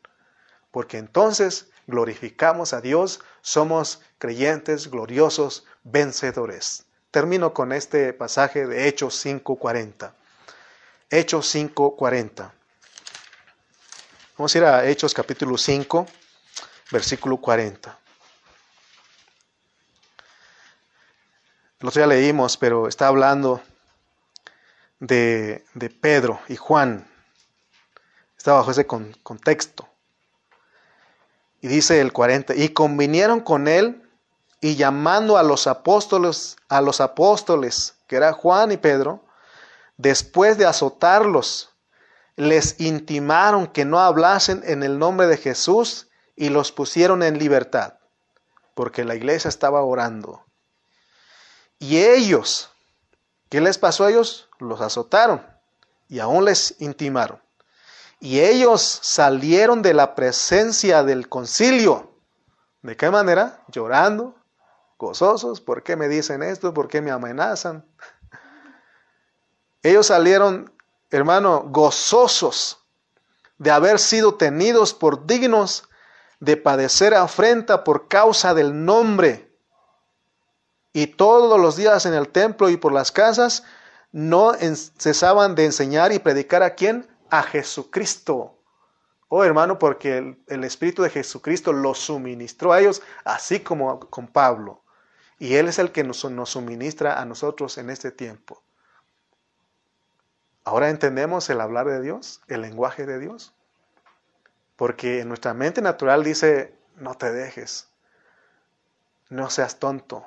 [0.72, 6.86] porque entonces glorificamos a Dios, somos creyentes gloriosos, vencedores.
[7.12, 10.14] Termino con este pasaje de Hechos 5.40.
[11.10, 12.52] Hechos 5.40.
[14.38, 16.06] Vamos a ir a Hechos capítulo 5,
[16.92, 17.98] versículo 40.
[21.80, 23.62] El otro día leímos, pero está hablando
[25.00, 27.08] de, de Pedro y Juan.
[28.38, 29.90] Está bajo ese contexto.
[31.62, 34.02] Y dice el 40, y convinieron con él
[34.62, 39.24] y llamando a los apóstoles, a los apóstoles, que era Juan y Pedro,
[39.98, 41.70] después de azotarlos,
[42.36, 47.96] les intimaron que no hablasen en el nombre de Jesús y los pusieron en libertad,
[48.76, 50.46] porque la iglesia estaba orando.
[51.80, 52.72] Y ellos,
[53.50, 54.50] ¿qué les pasó a ellos?
[54.60, 55.46] Los azotaron
[56.08, 57.42] y aún les intimaron.
[58.20, 62.12] Y ellos salieron de la presencia del concilio.
[62.82, 63.64] ¿De qué manera?
[63.70, 64.36] Llorando,
[64.98, 65.62] gozosos.
[65.62, 66.74] ¿Por qué me dicen esto?
[66.74, 67.86] ¿Por qué me amenazan?
[69.82, 70.74] Ellos salieron,
[71.10, 72.80] hermano, gozosos
[73.58, 75.90] de haber sido tenidos por dignos
[76.40, 79.54] de padecer afrenta por causa del nombre.
[80.94, 83.64] Y todos los días en el templo y por las casas
[84.12, 84.54] no
[84.98, 87.08] cesaban de enseñar y predicar a quién?
[87.30, 88.58] A Jesucristo.
[89.28, 94.82] Oh hermano, porque el, Espíritu de Jesucristo los suministró a ellos, así como con Pablo.
[95.38, 98.62] Y Él es el que nos, nos suministra a nosotros en este tiempo.
[100.64, 103.54] Ahora entendemos el hablar de Dios, el lenguaje de Dios.
[104.76, 107.90] Porque nuestra mente natural dice, no te dejes,
[109.30, 110.26] no seas tonto,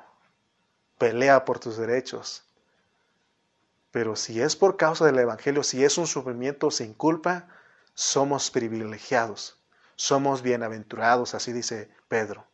[0.97, 2.42] pelea por tus derechos,
[3.93, 7.47] pero si es por causa del Evangelio, si es un sufrimiento sin culpa,
[7.93, 9.63] somos privilegiados,
[9.95, 12.47] somos bienaventurados, así dice Pedro.